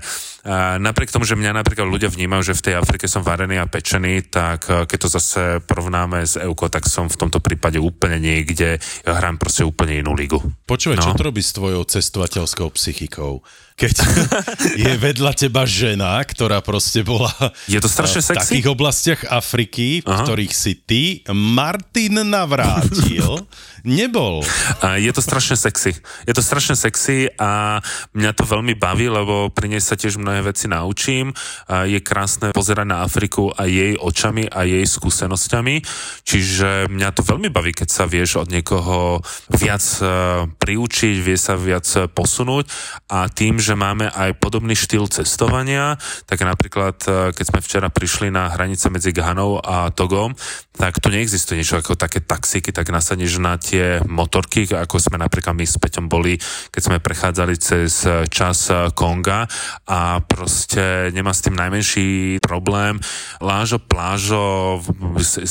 napriek 0.78 1.10
tomu, 1.10 1.24
že 1.24 1.34
mňa 1.34 1.52
napríklad 1.54 1.84
ľudia 1.84 2.08
vnímajú, 2.08 2.42
že 2.46 2.54
v 2.54 2.64
tej 2.64 2.76
Afrike 2.76 3.06
som 3.06 3.20
varený 3.20 3.58
a 3.58 3.66
pečený, 3.66 4.26
tak 4.26 4.66
eh, 4.66 4.84
keď 4.84 4.98
to 4.98 5.10
zase 5.12 5.42
porovnáme 5.62 6.22
s 6.22 6.36
Euko, 6.36 6.68
tak 6.68 6.86
som 6.86 7.06
v 7.06 7.18
tomto 7.18 7.38
prípade 7.38 7.76
úplne 7.76 8.18
niekde, 8.18 8.76
ja 8.80 9.12
hrám 9.14 9.36
proste 9.36 9.62
úplne 9.62 10.00
inú 10.00 10.12
ligu. 10.12 10.40
Počúvaj, 10.64 10.98
čo 10.98 11.12
No. 11.12 11.16
to 11.16 11.24
robí 11.26 11.40
s 11.40 11.52
tvojou 11.52 11.84
cestovateľskou 11.84 12.72
psychikou? 12.72 13.44
Keď 13.76 13.94
je 14.84 14.94
vedľa 14.96 15.32
teba 15.36 15.62
žena, 15.64 16.18
ktorá 16.20 16.60
proste 16.60 17.04
bola 17.04 17.30
Je 17.66 17.78
to 17.78 17.86
strašne 17.86 18.26
v 18.26 18.28
sexy? 18.28 18.42
takých 18.58 18.68
oblastiach 18.68 19.22
Afriky, 19.28 20.02
v 20.02 20.10
Aha. 20.10 20.24
ktorých 20.24 20.50
si 20.50 20.74
ty, 20.74 21.04
Martin 21.30 22.26
Navrátil, 22.26 23.46
nebol. 23.88 24.43
A 24.84 25.00
je 25.00 25.10
to 25.15 25.23
strašne 25.23 25.56
sexy. 25.56 25.95
Je 26.28 26.34
to 26.36 26.43
strašne 26.43 26.76
sexy 26.76 27.32
a 27.39 27.80
mňa 28.12 28.32
to 28.36 28.43
veľmi 28.43 28.76
baví, 28.76 29.08
lebo 29.08 29.47
pri 29.47 29.71
nej 29.71 29.82
sa 29.82 29.95
tiež 29.95 30.19
mnohé 30.19 30.43
veci 30.43 30.67
naučím. 30.67 31.32
A 31.71 31.88
je 31.88 32.04
krásne 32.04 32.52
pozerať 32.52 32.88
na 32.88 33.08
Afriku 33.08 33.50
aj 33.56 33.69
jej 33.71 33.93
očami 33.95 34.52
a 34.52 34.67
jej 34.67 34.84
skúsenosťami. 34.84 35.82
Čiže 36.28 36.91
mňa 36.91 37.10
to 37.15 37.23
veľmi 37.23 37.47
baví, 37.47 37.71
keď 37.71 37.88
sa 37.88 38.04
vieš 38.04 38.43
od 38.43 38.52
niekoho 38.52 39.23
viac 39.56 39.84
eh, 40.04 40.10
priučiť, 40.52 41.15
vie 41.23 41.38
sa 41.39 41.56
viac 41.56 41.88
eh, 41.95 42.12
posunúť 42.12 42.67
a 43.08 43.32
tým, 43.32 43.58
že 43.63 43.80
máme 43.80 44.12
aj 44.12 44.36
podobný 44.41 44.76
štýl 44.76 45.08
cestovania, 45.08 45.95
tak 46.28 46.43
napríklad, 46.43 46.97
eh, 47.08 47.12
keď 47.32 47.45
sme 47.45 47.60
včera 47.63 47.88
prišli 47.88 48.28
na 48.34 48.52
hranice 48.52 48.91
medzi 48.91 49.15
Ghanou 49.15 49.63
a 49.63 49.93
Togom, 49.93 50.36
tak 50.78 51.02
tu 51.02 51.10
neexistuje 51.10 51.58
niečo 51.58 51.82
ako 51.82 51.97
také 51.97 52.21
taxíky, 52.21 52.69
tak 52.69 52.93
nasadneš 52.93 53.41
na 53.41 53.58
tie 53.58 53.77
motorky, 54.06 54.63
ako 54.70 55.02
sme 55.02 55.18
napríklad 55.20 55.58
my 55.58 55.66
s 55.66 55.76
Peťom 55.82 56.06
boli, 56.08 56.38
keď 56.70 56.82
sme 56.82 57.04
prechádzali 57.04 57.56
cez 57.60 58.06
čas 58.30 58.70
Konga 58.94 59.50
a 59.90 60.22
proste 60.22 61.12
nemá 61.12 61.34
s 61.34 61.44
tým 61.44 61.58
najmenší 61.58 62.40
problém. 62.40 63.02
Lážo, 63.44 63.82
plážo, 63.82 64.80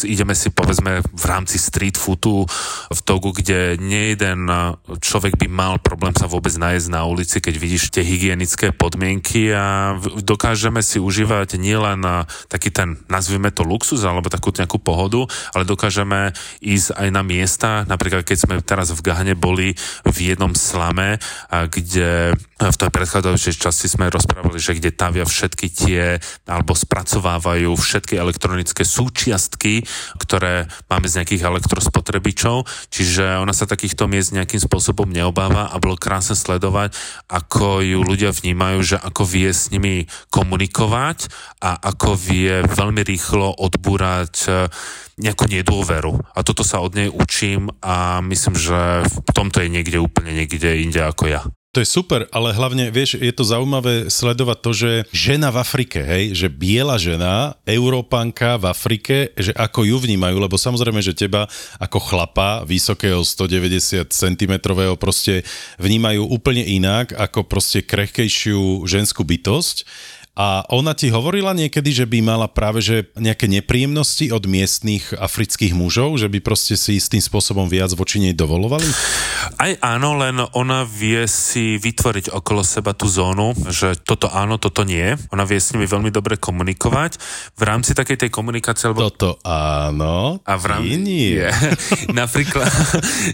ideme 0.06 0.32
si 0.32 0.54
povedzme 0.54 1.02
v 1.02 1.24
rámci 1.26 1.60
street 1.60 1.98
foodu 1.98 2.46
v 2.88 3.00
Togu, 3.02 3.34
kde 3.34 3.76
nie 3.82 4.14
jeden 4.14 4.48
človek 5.02 5.36
by 5.36 5.46
mal 5.50 5.74
problém 5.82 6.14
sa 6.16 6.30
vôbec 6.30 6.54
nájsť 6.54 6.86
na 6.88 7.04
ulici, 7.04 7.42
keď 7.42 7.54
vidíš 7.58 7.92
tie 7.92 8.06
hygienické 8.06 8.72
podmienky 8.72 9.52
a 9.52 9.98
dokážeme 10.24 10.80
si 10.80 11.02
užívať 11.02 11.58
nielen 11.60 12.00
taký 12.48 12.70
ten, 12.72 12.96
nazvime 13.10 13.52
to 13.52 13.66
luxus, 13.66 14.00
alebo 14.06 14.32
takú 14.32 14.54
nejakú 14.54 14.80
pohodu, 14.80 15.28
ale 15.52 15.68
dokážeme 15.68 16.32
ísť 16.62 16.96
aj 16.96 17.08
na 17.12 17.20
miesta, 17.26 17.84
napríklad 17.84 18.15
keď 18.22 18.36
sme 18.36 18.54
teraz 18.62 18.94
v 18.94 19.04
Gahne 19.04 19.34
boli 19.34 19.74
v 20.06 20.16
jednom 20.32 20.54
slame, 20.54 21.18
kde 21.50 22.32
v 22.56 22.76
tej 22.80 22.88
predchádzajúcej 22.88 23.52
časti 23.60 23.86
sme 23.90 24.08
rozprávali, 24.08 24.56
že 24.56 24.78
kde 24.78 24.94
tavia 24.94 25.28
všetky 25.28 25.66
tie, 25.68 26.16
alebo 26.48 26.72
spracovávajú 26.72 27.68
všetky 27.76 28.16
elektronické 28.16 28.80
súčiastky, 28.80 29.84
ktoré 30.16 30.64
máme 30.88 31.04
z 31.04 31.20
nejakých 31.20 31.44
elektrospotrebičov, 31.44 32.64
čiže 32.88 33.36
ona 33.36 33.52
sa 33.52 33.68
takýchto 33.68 34.08
miest 34.08 34.32
nejakým 34.32 34.62
spôsobom 34.62 35.10
neobáva 35.10 35.68
a 35.68 35.76
bolo 35.76 36.00
krásne 36.00 36.32
sledovať, 36.32 36.96
ako 37.28 37.84
ju 37.84 38.00
ľudia 38.00 38.32
vnímajú, 38.32 38.78
že 38.80 38.96
ako 38.96 39.22
vie 39.28 39.52
s 39.52 39.68
nimi 39.68 40.08
komunikovať 40.32 41.28
a 41.60 41.76
ako 41.92 42.16
vie 42.16 42.64
veľmi 42.64 43.04
rýchlo 43.04 43.52
odbúrať 43.52 44.48
nejakú 45.16 45.48
nedôveru. 45.48 46.20
A 46.36 46.44
toto 46.44 46.60
sa 46.60 46.84
od 46.84 46.92
nej 46.92 47.08
učím 47.08 47.72
a 47.80 48.20
myslím, 48.20 48.54
že 48.56 49.08
v 49.08 49.32
tomto 49.32 49.64
je 49.64 49.72
niekde 49.72 49.96
úplne 49.96 50.36
niekde 50.36 50.80
inde 50.80 51.00
ako 51.00 51.24
ja. 51.32 51.42
To 51.76 51.84
je 51.84 51.92
super, 51.92 52.24
ale 52.32 52.56
hlavne, 52.56 52.88
vieš, 52.88 53.20
je 53.20 53.28
to 53.36 53.44
zaujímavé 53.44 54.08
sledovať 54.08 54.58
to, 54.64 54.70
že 54.72 54.90
žena 55.12 55.52
v 55.52 55.60
Afrike, 55.60 56.00
hej, 56.00 56.32
že 56.32 56.48
biela 56.48 56.96
žena, 56.96 57.52
Európanka 57.68 58.56
v 58.56 58.72
Afrike, 58.72 59.36
že 59.36 59.52
ako 59.52 59.84
ju 59.84 60.00
vnímajú, 60.00 60.40
lebo 60.40 60.56
samozrejme, 60.56 61.04
že 61.04 61.12
teba 61.12 61.44
ako 61.76 62.00
chlapa 62.00 62.64
vysokého 62.64 63.20
190 63.20 64.08
cm 64.08 64.54
proste 64.96 65.44
vnímajú 65.76 66.24
úplne 66.24 66.64
inak, 66.64 67.12
ako 67.12 67.44
proste 67.44 67.84
krehkejšiu 67.84 68.88
ženskú 68.88 69.28
bytosť 69.28 69.84
a 70.36 70.68
ona 70.68 70.92
ti 70.92 71.08
hovorila 71.08 71.56
niekedy, 71.56 71.96
že 71.96 72.04
by 72.04 72.20
mala 72.20 72.44
práve 72.44 72.84
že 72.84 73.08
nejaké 73.16 73.48
nepríjemnosti 73.48 74.28
od 74.28 74.44
miestných 74.44 75.16
afrických 75.16 75.72
mužov, 75.72 76.20
že 76.20 76.28
by 76.28 76.44
proste 76.44 76.76
si 76.76 77.00
istým 77.00 77.24
spôsobom 77.24 77.64
viac 77.64 77.88
voči 77.96 78.20
nej 78.20 78.36
dovolovali? 78.36 78.84
Aj 79.56 79.72
áno, 79.80 80.12
len 80.20 80.36
ona 80.52 80.84
vie 80.84 81.24
si 81.24 81.80
vytvoriť 81.80 82.36
okolo 82.36 82.60
seba 82.60 82.92
tú 82.92 83.08
zónu, 83.08 83.56
že 83.72 83.96
toto 83.96 84.28
áno, 84.28 84.60
toto 84.60 84.84
nie. 84.84 85.16
Ona 85.32 85.48
vie 85.48 85.56
s 85.56 85.72
nimi 85.72 85.88
veľmi 85.88 86.12
dobre 86.12 86.36
komunikovať. 86.36 87.16
V 87.56 87.62
rámci 87.64 87.96
takej 87.96 88.28
tej 88.28 88.30
komunikácie... 88.30 88.92
Alebo... 88.92 89.08
Toto 89.08 89.40
áno, 89.40 90.44
a 90.44 90.52
v 90.60 90.64
rámci... 90.68 91.00
nie. 91.00 91.40
napríklad, 92.12 92.68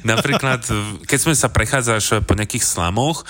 napríklad, 0.07 0.63
keď 1.11 1.19
sme 1.19 1.35
sa 1.35 1.51
prechádzaš 1.51 2.23
po 2.23 2.39
nejakých 2.39 2.63
slamoch, 2.63 3.27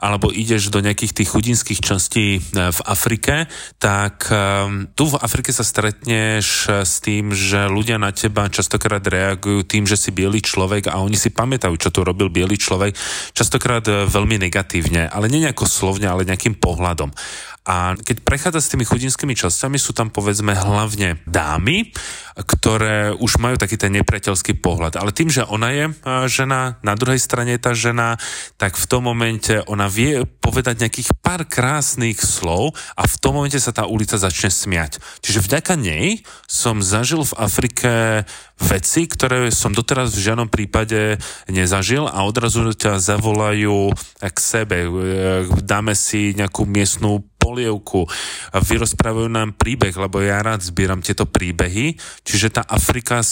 alebo 0.00 0.32
ideš 0.32 0.72
do 0.72 0.80
nejakých 0.80 1.12
tých 1.12 1.28
chudinských 1.28 1.80
častí 1.84 2.26
e, 2.36 2.40
v 2.72 2.80
Afrike, 2.88 3.44
tak 3.76 4.32
e, 4.32 4.88
tu 4.96 5.04
v 5.12 5.20
Afrike 5.20 5.52
sa 5.52 5.60
stretneš 5.60 6.66
e, 6.66 6.88
s 6.88 7.04
tým, 7.04 7.36
že 7.36 7.68
ľudia 7.68 8.00
na 8.00 8.08
teba 8.08 8.48
častokrát 8.48 9.04
reagujú 9.04 9.68
tým, 9.68 9.84
že 9.84 10.00
si 10.00 10.08
biely 10.08 10.40
človek 10.40 10.88
a 10.88 11.04
oni 11.04 11.20
si 11.20 11.28
pamätajú, 11.28 11.76
čo 11.76 11.92
tu 11.92 12.00
robil 12.00 12.32
biely 12.32 12.56
človek, 12.56 12.96
častokrát 13.36 13.84
veľmi 13.86 14.40
negatívne, 14.40 15.12
ale 15.12 15.28
nie 15.28 15.44
nejako 15.44 15.68
slovne, 15.68 16.08
ale 16.08 16.24
nejakým 16.24 16.56
pohľadom. 16.56 17.12
A 17.68 17.92
keď 17.92 18.24
prechádza 18.24 18.64
s 18.64 18.72
tými 18.72 18.88
chudinskými 18.88 19.36
časťami, 19.36 19.76
sú 19.76 19.92
tam 19.92 20.08
povedzme 20.08 20.56
hlavne 20.56 21.20
dámy, 21.28 21.92
ktoré 22.46 23.12
už 23.16 23.40
majú 23.40 23.56
taký 23.60 23.76
ten 23.76 23.92
nepriateľský 24.00 24.60
pohľad. 24.60 24.96
Ale 25.00 25.14
tým, 25.14 25.28
že 25.28 25.46
ona 25.46 25.68
je 25.72 25.84
žena, 26.28 26.80
na 26.80 26.94
druhej 26.94 27.20
strane 27.20 27.56
je 27.56 27.62
tá 27.62 27.72
žena, 27.72 28.16
tak 28.56 28.76
v 28.76 28.88
tom 28.88 29.08
momente 29.08 29.60
ona 29.66 29.90
vie 29.90 30.24
povedať 30.24 30.84
nejakých 30.84 31.10
pár 31.20 31.44
krásnych 31.46 32.20
slov 32.20 32.76
a 32.96 33.04
v 33.06 33.16
tom 33.18 33.40
momente 33.40 33.58
sa 33.58 33.74
tá 33.74 33.84
ulica 33.88 34.20
začne 34.20 34.52
smiať. 34.52 35.02
Čiže 35.24 35.44
vďaka 35.44 35.74
nej 35.76 36.22
som 36.46 36.84
zažil 36.84 37.22
v 37.24 37.36
Afrike 37.40 37.92
veci, 38.60 39.08
ktoré 39.08 39.48
som 39.48 39.72
doteraz 39.72 40.12
v 40.12 40.24
žiadnom 40.30 40.48
prípade 40.52 41.16
nezažil 41.48 42.04
a 42.04 42.28
odrazu 42.28 42.76
ťa 42.76 43.00
zavolajú 43.00 43.96
k 44.20 44.36
sebe. 44.36 44.84
E, 44.84 44.90
dáme 45.64 45.96
si 45.96 46.36
nejakú 46.36 46.68
miestnú 46.68 47.24
polievku 47.40 48.04
vyrozprávajú 48.52 49.32
nám 49.32 49.56
príbeh, 49.56 49.96
lebo 49.96 50.20
ja 50.20 50.44
rád 50.44 50.60
zbieram 50.60 51.00
tieto 51.00 51.24
príbehy, 51.24 51.96
čiže 52.30 52.54
tá 52.54 52.62
Afrika 52.62 53.18
e, 53.18 53.26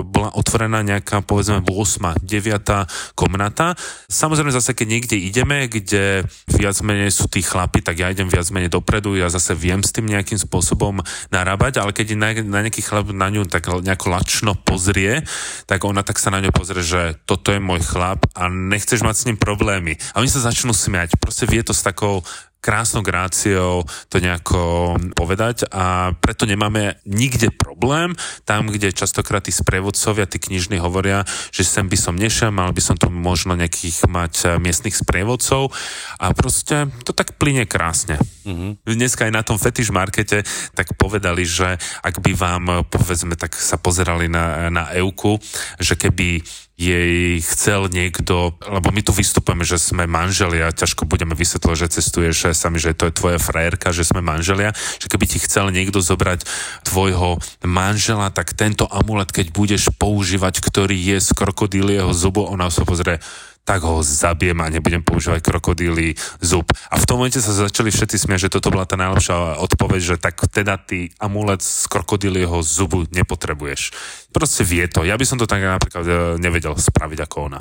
bola 0.00 0.32
otvorená 0.32 0.80
nejaká, 0.80 1.20
povedzme, 1.20 1.60
8. 1.60 2.24
9. 2.24 3.12
komnata. 3.12 3.76
Samozrejme 4.08 4.48
zase, 4.48 4.72
keď 4.72 4.86
niekde 4.88 5.16
ideme, 5.20 5.68
kde 5.68 6.24
viac 6.48 6.76
menej 6.80 7.12
sú 7.12 7.28
tí 7.28 7.44
chlapi, 7.44 7.84
tak 7.84 8.00
ja 8.00 8.08
idem 8.08 8.32
viac 8.32 8.48
menej 8.48 8.72
dopredu, 8.72 9.20
ja 9.20 9.28
zase 9.28 9.52
viem 9.52 9.84
s 9.84 9.92
tým 9.92 10.08
nejakým 10.08 10.40
spôsobom 10.40 11.04
narábať, 11.28 11.84
ale 11.84 11.92
keď 11.92 12.16
na, 12.16 12.32
na 12.40 12.58
nejaký 12.64 12.80
chlap 12.80 13.12
na 13.12 13.28
ňu 13.28 13.44
tak 13.44 13.68
nejako 13.68 14.06
lačno 14.08 14.52
pozrie, 14.56 15.20
tak 15.68 15.84
ona 15.84 16.00
tak 16.00 16.16
sa 16.16 16.32
na 16.32 16.40
ňu 16.40 16.50
pozrie, 16.50 16.80
že 16.80 17.20
toto 17.28 17.52
je 17.52 17.60
môj 17.60 17.84
chlap 17.84 18.24
a 18.32 18.48
nechceš 18.48 19.04
mať 19.04 19.16
s 19.16 19.26
ním 19.28 19.36
problémy. 19.36 20.00
A 20.16 20.24
oni 20.24 20.30
sa 20.32 20.40
začnú 20.40 20.72
smiať. 20.72 21.20
Proste 21.20 21.44
vie 21.44 21.60
to 21.60 21.76
s 21.76 21.84
takou 21.84 22.24
krásnou 22.60 23.00
gráciou 23.00 23.88
to 24.12 24.16
nejako 24.20 24.94
povedať 25.16 25.64
a 25.72 26.12
preto 26.20 26.44
nemáme 26.44 27.00
nikde 27.08 27.48
problém, 27.50 28.12
tam, 28.44 28.68
kde 28.68 28.92
častokrát 28.92 29.44
tí 29.44 29.52
sprievodcovia, 29.52 30.28
tí 30.28 30.36
knižní 30.36 30.76
hovoria, 30.78 31.24
že 31.50 31.64
sem 31.64 31.88
by 31.88 31.96
som 31.96 32.14
nešiel, 32.14 32.52
mal 32.52 32.70
by 32.76 32.82
som 32.84 32.96
tu 33.00 33.08
možno 33.08 33.56
nejakých 33.56 34.06
mať 34.06 34.34
eh, 34.44 34.48
miestnych 34.60 34.94
sprievodcov 34.94 35.72
a 36.20 36.36
proste 36.36 36.92
to 37.02 37.16
tak 37.16 37.40
plyne 37.40 37.64
krásne. 37.64 38.20
Mm-hmm. 38.44 38.84
Dneska 38.84 39.26
aj 39.26 39.32
na 39.32 39.42
tom 39.42 39.56
fetiš 39.56 39.88
markete 39.90 40.44
tak 40.76 40.94
povedali, 41.00 41.48
že 41.48 41.80
ak 42.04 42.20
by 42.20 42.32
vám, 42.36 42.64
povedzme, 42.88 43.34
tak 43.40 43.56
sa 43.56 43.80
pozerali 43.80 44.28
na, 44.28 44.68
na 44.68 44.92
Euku, 44.92 45.40
že 45.80 45.96
keby 45.96 46.44
jej 46.80 47.44
chcel 47.44 47.92
niekto, 47.92 48.56
lebo 48.64 48.88
my 48.88 49.04
tu 49.04 49.12
vystupujeme, 49.12 49.68
že 49.68 49.76
sme 49.76 50.08
manželia, 50.08 50.72
ťažko 50.72 51.04
budeme 51.04 51.36
vysvetľovať, 51.36 51.76
že 51.76 51.92
cestuješ 52.00 52.56
sami, 52.56 52.80
že 52.80 52.96
to 52.96 53.12
je 53.12 53.16
tvoja 53.20 53.36
frajerka, 53.36 53.92
že 53.92 54.08
sme 54.08 54.24
manželia, 54.24 54.72
že 54.96 55.12
keby 55.12 55.28
ti 55.28 55.36
chcel 55.44 55.68
niekto 55.68 56.00
zobrať 56.00 56.48
tvojho 56.88 57.36
manžela, 57.68 58.32
tak 58.32 58.56
tento 58.56 58.88
amulet, 58.88 59.28
keď 59.28 59.52
budeš 59.52 59.92
používať, 60.00 60.64
ktorý 60.64 60.96
je 60.96 61.20
z 61.20 61.30
krokodílieho 61.36 62.16
zubu, 62.16 62.48
ona 62.48 62.72
sa 62.72 62.88
pozrie, 62.88 63.20
tak 63.70 63.86
ho 63.86 64.02
zabijem 64.02 64.58
a 64.58 64.66
nebudem 64.66 64.98
používať 64.98 65.46
krokodíly 65.46 66.18
zub. 66.42 66.66
A 66.90 66.98
v 66.98 67.06
tom 67.06 67.22
momente 67.22 67.38
sa 67.38 67.54
začali 67.54 67.94
všetci 67.94 68.26
smiať, 68.26 68.50
že 68.50 68.58
toto 68.58 68.74
bola 68.74 68.82
tá 68.82 68.98
najlepšia 68.98 69.62
odpoveď, 69.62 70.00
že 70.02 70.16
tak 70.18 70.42
teda 70.50 70.74
ty 70.74 71.14
amulet 71.22 71.62
z 71.62 71.86
krokodílieho 71.86 72.66
zubu 72.66 73.06
nepotrebuješ. 73.14 73.94
Proste 74.34 74.66
vie 74.66 74.90
to. 74.90 75.06
Ja 75.06 75.14
by 75.14 75.22
som 75.22 75.38
to 75.38 75.46
tak 75.46 75.62
napríklad 75.62 76.02
e, 76.02 76.12
nevedel 76.42 76.74
spraviť 76.74 77.18
ako 77.22 77.36
ona. 77.46 77.58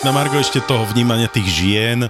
Na 0.00 0.16
Margo 0.16 0.40
ešte 0.40 0.64
toho 0.64 0.88
vnímania 0.88 1.28
tých 1.28 1.44
žien, 1.44 2.08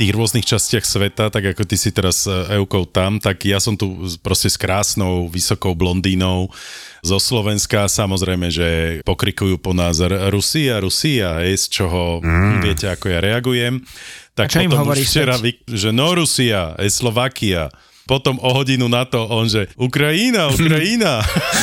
tých 0.00 0.16
rôznych 0.16 0.48
častiach 0.48 0.80
sveta, 0.80 1.28
tak 1.28 1.52
ako 1.52 1.68
ty 1.68 1.76
si 1.76 1.92
teraz 1.92 2.24
e, 2.24 2.32
Eukou 2.56 2.88
tam, 2.88 3.20
tak 3.20 3.44
ja 3.44 3.60
som 3.60 3.76
tu 3.76 4.08
proste 4.24 4.48
s 4.48 4.56
krásnou, 4.56 5.28
vysokou 5.28 5.76
blondínou 5.76 6.48
zo 7.04 7.20
Slovenska. 7.20 7.84
Samozrejme, 7.84 8.48
že 8.48 8.68
pokrikujú 9.04 9.60
po 9.60 9.76
nás 9.76 10.00
Rusia, 10.32 10.80
Rusia, 10.80 11.44
hej, 11.44 11.68
z 11.68 11.80
čoho 11.80 12.24
mm. 12.24 12.64
viete, 12.64 12.88
ako 12.88 13.12
ja 13.12 13.20
reagujem. 13.20 13.84
Tak 14.32 14.48
A 14.48 14.52
čo 14.56 14.64
im 14.64 14.72
hovoríš 14.72 15.08
včera, 15.12 15.36
vy, 15.36 15.52
že 15.68 15.92
no 15.92 16.16
Rusia, 16.16 16.76
je 16.80 16.88
Slovakia 16.88 17.68
potom 18.10 18.42
o 18.42 18.50
hodinu 18.50 18.90
na 18.90 19.06
to 19.06 19.22
on, 19.22 19.46
že 19.46 19.70
Ukrajina, 19.78 20.50
Ukrajina. 20.50 21.22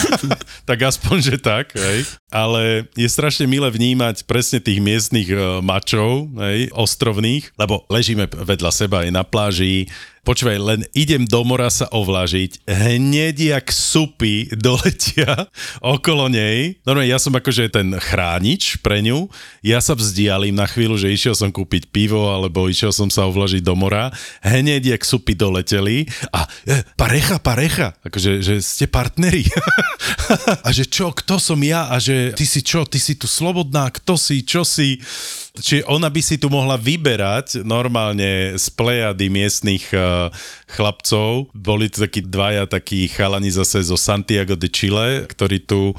tak 0.67 0.84
aspoň, 0.84 1.17
že 1.23 1.36
tak, 1.39 1.71
hej. 1.71 2.03
Ale 2.27 2.84
je 2.99 3.08
strašne 3.08 3.47
milé 3.47 3.71
vnímať 3.71 4.27
presne 4.27 4.60
tých 4.60 4.84
miestnych 4.84 5.32
uh, 5.32 5.63
mačov, 5.63 6.27
hej, 6.43 6.67
ostrovných, 6.75 7.56
lebo 7.56 7.88
ležíme 7.88 8.27
vedľa 8.27 8.71
seba 8.75 9.08
aj 9.08 9.10
na 9.15 9.23
pláži, 9.23 9.88
počúvaj, 10.27 10.59
len 10.59 10.81
idem 10.91 11.23
do 11.23 11.39
mora 11.47 11.71
sa 11.71 11.87
ovlažiť, 11.87 12.67
hneď 12.67 13.55
jak 13.55 13.71
supy 13.71 14.51
doletia 14.51 15.47
okolo 15.95 16.27
nej. 16.27 16.75
Normálne 16.83 17.07
ja 17.07 17.15
som 17.15 17.31
akože 17.31 17.71
ten 17.71 17.95
chránič 17.95 18.83
pre 18.83 18.99
ňu, 18.99 19.31
ja 19.63 19.79
sa 19.79 19.95
vzdialím 19.95 20.59
na 20.59 20.67
chvíľu, 20.67 20.99
že 20.99 21.15
išiel 21.15 21.31
som 21.31 21.47
kúpiť 21.47 21.87
pivo, 21.95 22.27
alebo 22.27 22.67
išiel 22.67 22.91
som 22.91 23.07
sa 23.07 23.23
ovlažiť 23.23 23.63
do 23.63 23.71
mora, 23.79 24.11
hneď 24.43 24.99
jak 24.99 25.07
supy 25.07 25.31
doleteli. 25.31 26.03
A 26.35 26.43
e, 26.67 26.83
parecha, 26.99 27.39
parecha, 27.39 27.95
akože 28.03 28.43
že 28.43 28.59
ste 28.59 28.91
partneri. 28.91 29.47
a 30.67 30.69
že 30.75 30.91
čo, 30.91 31.15
kto 31.15 31.39
som 31.39 31.63
ja? 31.63 31.87
A 31.87 32.03
že 32.03 32.35
ty 32.35 32.43
si 32.43 32.59
čo, 32.59 32.83
ty 32.83 32.99
si 32.99 33.15
tu 33.15 33.31
slobodná, 33.31 33.87
kto 33.95 34.19
si, 34.19 34.43
čo 34.43 34.67
si 34.67 34.99
či 35.61 35.81
ona 35.85 36.09
by 36.09 36.21
si 36.21 36.37
tu 36.37 36.47
mohla 36.49 36.77
vyberať 36.77 37.65
normálne 37.65 38.57
z 38.57 38.65
plejady 38.73 39.27
miestnych 39.29 39.89
uh, 39.93 40.29
chlapcov. 40.69 41.49
Boli 41.53 41.89
tu 41.89 42.01
takí 42.03 42.21
dvaja 42.21 42.69
takí 42.69 43.09
chalani 43.09 43.49
zase 43.49 43.81
zo 43.85 43.97
Santiago 43.97 44.53
de 44.53 44.69
Chile, 44.69 45.25
ktorí 45.25 45.63
tu 45.65 45.97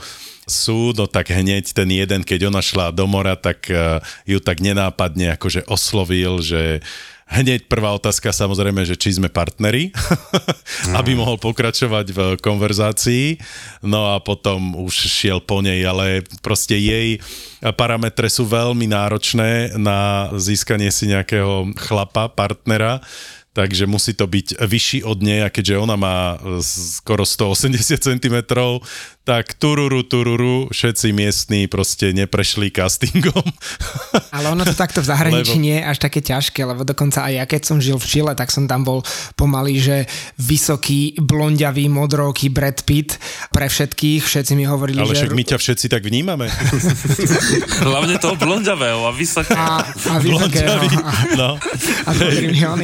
sú, 0.49 0.97
no 0.97 1.05
tak 1.05 1.29
hneď 1.29 1.77
ten 1.77 1.93
jeden, 1.93 2.25
keď 2.25 2.49
ona 2.49 2.65
šla 2.65 2.89
do 2.89 3.05
mora, 3.05 3.37
tak 3.37 3.69
uh, 3.69 4.01
ju 4.25 4.41
tak 4.41 4.65
nenápadne 4.65 5.37
akože 5.37 5.69
oslovil, 5.69 6.41
že 6.41 6.81
Hneď 7.29 7.69
prvá 7.69 7.93
otázka 7.93 8.33
samozrejme, 8.33 8.89
že 8.89 8.97
či 8.97 9.21
sme 9.21 9.29
partneri, 9.29 9.93
aby 10.99 11.13
mohol 11.13 11.37
pokračovať 11.37 12.07
v 12.09 12.21
konverzácii. 12.41 13.37
No 13.85 14.17
a 14.17 14.21
potom 14.25 14.73
už 14.81 15.13
šiel 15.13 15.45
po 15.45 15.61
nej, 15.61 15.85
ale 15.85 16.25
proste 16.41 16.81
jej 16.81 17.21
parametre 17.77 18.33
sú 18.33 18.49
veľmi 18.49 18.89
náročné 18.89 19.77
na 19.77 20.33
získanie 20.41 20.89
si 20.89 21.13
nejakého 21.13 21.77
chlapa, 21.77 22.33
partnera 22.33 23.05
takže 23.59 23.91
musí 23.91 24.15
to 24.15 24.31
byť 24.31 24.63
vyšší 24.63 25.03
od 25.03 25.19
nej 25.19 25.43
a 25.43 25.51
keďže 25.51 25.75
ona 25.83 25.99
má 25.99 26.39
skoro 26.63 27.27
180 27.27 27.99
cm, 27.99 28.37
tak 29.27 29.59
tururu, 29.59 30.07
tururu, 30.07 30.71
všetci 30.71 31.13
miestní 31.13 31.67
proste 31.67 32.15
neprešli 32.15 32.71
castingom. 32.71 33.45
Ale 34.37 34.55
ono 34.55 34.63
to 34.63 34.73
takto 34.73 35.03
v 35.03 35.11
zahraničí 35.11 35.59
lebo... 35.59 35.65
nie 35.67 35.77
je 35.83 35.85
až 35.85 35.99
také 36.01 36.23
ťažké, 36.23 36.63
lebo 36.65 36.87
dokonca 36.87 37.27
aj 37.27 37.33
ja 37.35 37.45
keď 37.45 37.63
som 37.67 37.77
žil 37.83 37.99
v 37.99 38.07
Čile, 38.09 38.33
tak 38.39 38.55
som 38.55 38.71
tam 38.71 38.87
bol 38.87 39.03
pomaly, 39.37 39.83
že 39.83 39.97
vysoký, 40.39 41.19
blondiavý, 41.19 41.91
modrový 41.91 42.49
Brad 42.49 42.87
Pitt 42.87 43.19
pre 43.51 43.67
všetkých, 43.69 44.23
všetci 44.23 44.55
mi 44.55 44.65
hovorili, 44.65 45.03
Ale 45.03 45.13
že... 45.13 45.27
však 45.27 45.35
my 45.35 45.45
ťa 45.45 45.59
všetci 45.61 45.87
tak 45.91 46.07
vnímame. 46.07 46.47
Hlavne 47.91 48.17
toho 48.23 48.39
blondiavého 48.39 49.03
a 49.05 49.13
vysokého. 49.13 49.59
A, 49.59 49.83
a 49.85 50.15
vysokého. 50.23 50.89
No. 51.37 51.61
A, 52.07 52.11
a 52.15 52.75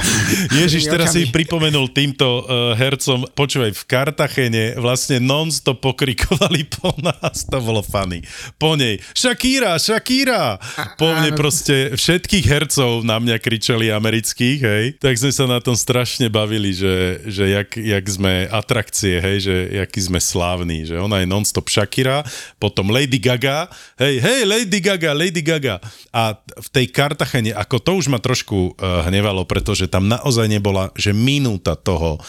Ježiš, 0.60 0.88
teraz 0.88 1.12
si 1.12 1.28
pripomenul 1.28 1.92
týmto 1.92 2.44
uh, 2.44 2.72
hercom, 2.76 3.28
počúvaj, 3.36 3.72
v 3.76 3.82
Kartachene 3.84 4.64
vlastne 4.80 5.20
non 5.20 5.48
to 5.52 5.76
pokrikovali 5.76 6.64
po 6.70 6.94
nás, 7.02 7.44
to 7.44 7.58
bolo 7.60 7.84
funny. 7.84 8.24
Po 8.56 8.78
nej, 8.78 9.02
Shakira, 9.12 9.76
Shakira! 9.76 10.56
Po 10.96 11.12
mne 11.12 11.36
proste 11.36 11.92
všetkých 11.98 12.46
hercov 12.46 13.04
na 13.04 13.20
mňa 13.20 13.36
kričali 13.42 13.92
amerických, 13.92 14.60
hej. 14.62 14.84
Tak 14.96 15.14
sme 15.18 15.32
sa 15.34 15.44
na 15.44 15.58
tom 15.60 15.76
strašne 15.76 16.32
bavili, 16.32 16.72
že, 16.72 17.20
že 17.28 17.52
jak, 17.52 17.76
jak 17.76 18.04
sme 18.08 18.48
atrakcie, 18.48 19.20
hej, 19.20 19.36
že 19.44 19.56
jaký 19.82 20.00
sme 20.00 20.20
slávni, 20.22 20.88
že 20.88 20.96
ona 20.96 21.20
je 21.20 21.28
non-stop 21.28 21.68
Shakira, 21.68 22.24
potom 22.56 22.88
Lady 22.88 23.20
Gaga, 23.20 23.68
hej, 24.00 24.22
hej, 24.22 24.40
Lady 24.48 24.80
Gaga, 24.80 25.10
Lady 25.12 25.42
Gaga. 25.44 25.82
A 26.14 26.38
v 26.38 26.68
tej 26.72 26.86
Kartachene, 26.88 27.52
ako 27.52 27.76
to 27.82 27.92
už 27.98 28.06
ma 28.08 28.22
trošku 28.22 28.78
uh, 28.78 29.04
hnevalo, 29.10 29.44
pretože 29.72 29.88
tam 29.88 30.04
naozaj 30.04 30.52
nebola, 30.52 30.92
že 30.92 31.16
minúta 31.16 31.72
toho, 31.72 32.20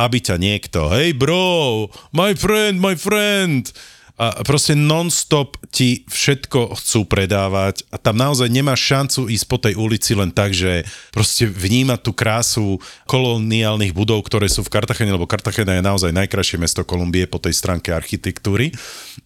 aby 0.00 0.16
ťa 0.16 0.40
niekto, 0.40 0.88
hej 0.96 1.12
bro, 1.12 1.92
my 2.16 2.32
friend, 2.32 2.80
my 2.80 2.96
friend, 2.96 3.68
a 4.16 4.40
proste 4.48 4.72
non-stop 4.72 5.60
ti 5.68 6.08
všetko 6.08 6.72
chcú 6.80 7.04
predávať 7.04 7.84
a 7.92 8.00
tam 8.00 8.16
naozaj 8.16 8.48
nemáš 8.48 8.80
šancu 8.80 9.28
ísť 9.28 9.44
po 9.44 9.60
tej 9.60 9.76
ulici 9.76 10.16
len 10.16 10.32
tak, 10.32 10.56
že 10.56 10.88
proste 11.12 11.44
vnímať 11.44 12.00
tú 12.00 12.16
krásu 12.16 12.80
koloniálnych 13.04 13.92
budov, 13.92 14.24
ktoré 14.24 14.48
sú 14.48 14.64
v 14.64 14.72
Kartachene, 14.72 15.12
lebo 15.12 15.28
Kartachena 15.28 15.76
je 15.76 15.84
naozaj 15.84 16.16
najkrajšie 16.16 16.56
mesto 16.56 16.80
Kolumbie 16.80 17.28
po 17.28 17.36
tej 17.36 17.52
stránke 17.52 17.92
architektúry 17.92 18.72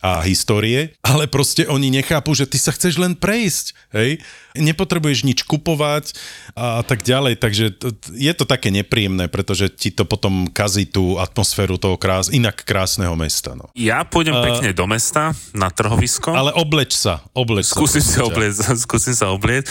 a 0.02 0.26
histórie, 0.26 0.98
ale 1.06 1.30
proste 1.30 1.70
oni 1.70 1.94
nechápu, 1.94 2.34
že 2.34 2.50
ty 2.50 2.58
sa 2.58 2.74
chceš 2.74 2.98
len 2.98 3.14
prejsť, 3.14 3.94
hej, 3.94 4.18
nepotrebuješ 4.56 5.26
nič 5.26 5.46
kupovať 5.46 6.14
a 6.58 6.82
tak 6.82 7.06
ďalej, 7.06 7.38
takže 7.38 7.64
je 8.14 8.32
to 8.34 8.44
také 8.44 8.74
nepríjemné, 8.74 9.30
pretože 9.30 9.70
ti 9.70 9.94
to 9.94 10.02
potom 10.02 10.50
kazí 10.50 10.86
tú 10.86 11.18
atmosféru 11.22 11.78
toho 11.78 11.94
krás, 11.94 12.28
inak 12.32 12.66
krásneho 12.66 13.14
mesta. 13.14 13.54
No. 13.54 13.70
Ja 13.78 14.02
pôjdem 14.02 14.34
uh, 14.34 14.42
pekne 14.42 14.70
do 14.74 14.86
mesta, 14.90 15.32
na 15.54 15.70
trhovisko. 15.70 16.34
Ale 16.34 16.50
obleč 16.58 16.94
sa, 16.96 17.22
obleč 17.34 17.70
skúsim 17.74 18.02
sa. 18.02 18.26
Obliec, 18.26 18.54
skúsim 18.78 19.14
sa 19.14 19.30
obliec 19.30 19.66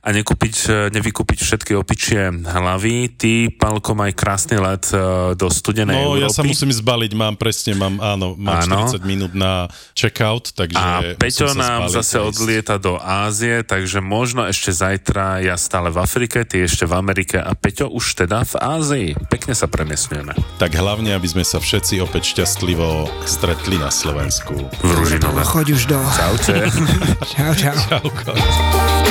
a 0.00 0.08
nekúpiť, 0.10 0.54
e, 0.64 0.72
nevykúpiť 0.90 1.38
všetky 1.40 1.72
opičie 1.76 2.32
hlavy. 2.40 3.12
Ty, 3.12 3.32
Palko, 3.52 3.92
maj 3.92 4.12
krásny 4.12 4.56
let 4.56 4.88
e, 4.88 4.96
do 5.34 5.46
studenej 5.46 5.92
No, 5.92 6.16
Európy. 6.16 6.24
ja 6.24 6.28
sa 6.32 6.40
musím 6.40 6.72
zbaliť, 6.72 7.12
mám 7.12 7.36
presne, 7.36 7.76
mám, 7.76 8.00
áno, 8.00 8.32
mám 8.34 8.64
áno. 8.64 8.88
40 8.88 9.04
minút 9.04 9.32
na 9.32 9.68
checkout, 9.92 10.56
takže... 10.56 10.80
A 10.80 11.14
Peťo 11.14 11.52
nám 11.52 11.86
zase 11.86 12.16
ísť. 12.16 12.26
odlieta 12.26 12.74
do 12.76 12.96
Ázie, 12.96 13.60
takže 13.60 14.00
možno 14.00 14.42
ešte 14.42 14.72
zajtra 14.72 15.44
ja 15.44 15.54
stále 15.54 15.88
v 15.88 16.00
Afrike, 16.00 16.42
ty 16.42 16.64
ešte 16.64 16.88
v 16.88 16.96
Amerike 16.96 17.36
a 17.36 17.52
Peťo 17.52 17.92
už 17.92 18.24
teda 18.24 18.40
v 18.42 18.54
Ázii. 18.56 19.08
Pekne 19.28 19.52
sa 19.52 19.68
premiesňujeme. 19.68 20.32
Tak 20.56 20.72
hlavne, 20.72 21.12
aby 21.12 21.28
sme 21.28 21.44
sa 21.44 21.60
všetci 21.60 22.00
opäť 22.00 22.32
šťastlivo 22.32 23.04
stretli 23.28 23.76
na 23.76 23.92
Slovensku. 23.92 24.56
V 24.80 24.90
Ružinove. 24.96 25.44
Choď 25.44 25.66
už 25.70 25.82
do... 25.86 25.98
Čaute. 26.08 26.56
čau, 27.36 27.52
čau. 27.52 27.76
Čauko. 27.76 29.09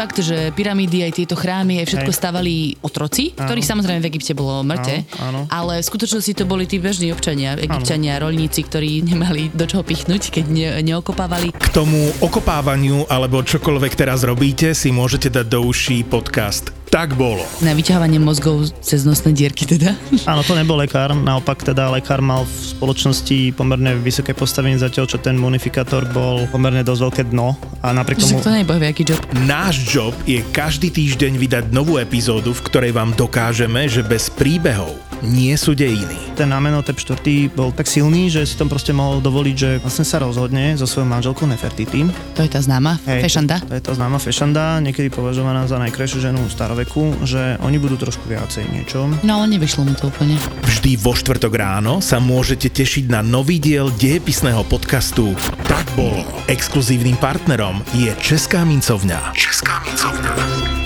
Fakt, 0.00 0.24
že 0.24 0.48
pyramídy 0.56 1.04
aj 1.04 1.12
tieto 1.12 1.36
chrámy 1.36 1.84
aj 1.84 1.92
všetko 1.92 2.12
stavali 2.16 2.80
otroci, 2.80 3.36
áno. 3.36 3.44
ktorých 3.44 3.68
samozrejme 3.68 4.00
v 4.00 4.08
Egypte 4.08 4.32
bolo 4.32 4.64
mŕte, 4.64 5.04
áno, 5.20 5.44
áno. 5.44 5.52
ale 5.52 5.84
v 5.84 5.88
skutočnosti 5.92 6.32
to 6.40 6.48
boli 6.48 6.64
tí 6.64 6.80
bežní 6.80 7.12
občania, 7.12 7.52
egyptiania, 7.60 8.16
áno. 8.16 8.32
rolníci, 8.32 8.64
ktorí 8.64 9.02
nemali 9.12 9.52
do 9.52 9.68
čoho 9.68 9.84
pichnúť, 9.84 10.32
keď 10.32 10.44
ne, 10.48 10.68
neokopávali. 10.80 11.52
K 11.52 11.68
tomu 11.68 12.08
okopávaniu 12.24 13.04
alebo 13.12 13.44
čokoľvek 13.44 13.92
teraz 13.92 14.24
robíte 14.24 14.72
si 14.72 14.88
môžete 14.88 15.28
dať 15.28 15.46
do 15.52 15.68
uší 15.68 16.08
podcast 16.08 16.79
tak 16.90 17.14
bolo. 17.14 17.46
Na 17.62 17.70
vyťahovanie 17.70 18.18
mozgov 18.18 18.66
cez 18.82 19.06
nosné 19.06 19.30
dierky 19.30 19.62
teda? 19.62 19.94
Áno, 20.26 20.42
to 20.42 20.58
nebol 20.58 20.74
lekár, 20.74 21.14
naopak 21.14 21.62
teda 21.62 21.86
lekár 21.94 22.18
mal 22.18 22.42
v 22.42 22.54
spoločnosti 22.74 23.54
pomerne 23.54 23.94
vysoké 24.02 24.34
postavenie 24.34 24.76
zatiaľ, 24.76 25.06
čo 25.06 25.22
ten 25.22 25.38
munifikátor 25.38 26.02
bol 26.10 26.50
pomerne 26.50 26.82
dosť 26.82 27.00
veľké 27.06 27.22
dno 27.30 27.54
a 27.80 27.94
napriek 27.94 28.18
tomu... 28.18 28.42
to 28.42 28.50
nebol 28.50 28.76
aký 28.76 29.06
job. 29.06 29.22
Náš 29.46 29.86
job 29.86 30.12
je 30.26 30.42
každý 30.50 30.90
týždeň 30.90 31.38
vydať 31.38 31.64
novú 31.70 31.96
epizódu, 32.02 32.50
v 32.50 32.64
ktorej 32.66 32.92
vám 32.92 33.14
dokážeme, 33.14 33.86
že 33.86 34.02
bez 34.02 34.26
príbehov 34.34 35.09
nie 35.24 35.52
sú 35.56 35.76
dejiny. 35.76 36.36
Ten 36.36 36.52
Amenhotep 36.52 36.96
4. 36.96 37.52
bol 37.52 37.72
tak 37.72 37.86
silný, 37.86 38.32
že 38.32 38.44
si 38.48 38.56
tom 38.56 38.68
proste 38.68 38.92
mohol 38.96 39.20
dovoliť, 39.20 39.56
že 39.56 39.70
vlastne 39.80 40.04
sa 40.04 40.20
rozhodne 40.20 40.76
so 40.76 40.88
svojou 40.88 41.08
manželkou 41.08 41.44
Nefertiti. 41.44 42.08
To 42.36 42.40
je 42.40 42.50
tá 42.50 42.60
známa 42.60 42.96
hey, 43.04 43.24
fešanda? 43.24 43.60
To, 43.64 43.72
to 43.72 43.74
je 43.76 43.82
tá 43.84 43.92
známa 43.96 44.18
fešanda, 44.18 44.80
niekedy 44.80 45.12
považovaná 45.12 45.68
za 45.68 45.76
najkrajšiu 45.80 46.18
ženu 46.30 46.40
staroveku, 46.48 47.24
že 47.24 47.60
oni 47.60 47.76
budú 47.76 48.00
trošku 48.00 48.24
viacej 48.28 48.64
niečo. 48.72 49.08
No 49.20 49.42
ale 49.42 49.52
nevyšlo 49.56 49.84
mu 49.84 49.94
to 49.96 50.08
úplne. 50.08 50.40
Vždy 50.64 50.96
vo 51.00 51.12
štvrtok 51.12 51.52
ráno 51.52 52.00
sa 52.00 52.18
môžete 52.22 52.72
tešiť 52.72 53.12
na 53.12 53.20
nový 53.20 53.60
diel 53.60 53.92
dejepisného 54.00 54.64
podcastu 54.66 55.36
Tak 55.68 55.84
bolo. 55.94 56.24
Exkluzívnym 56.48 57.20
partnerom 57.20 57.84
je 57.92 58.10
Česká 58.18 58.64
mincovňa. 58.64 59.36
Česká 59.36 59.84
mincovňa. 59.84 60.79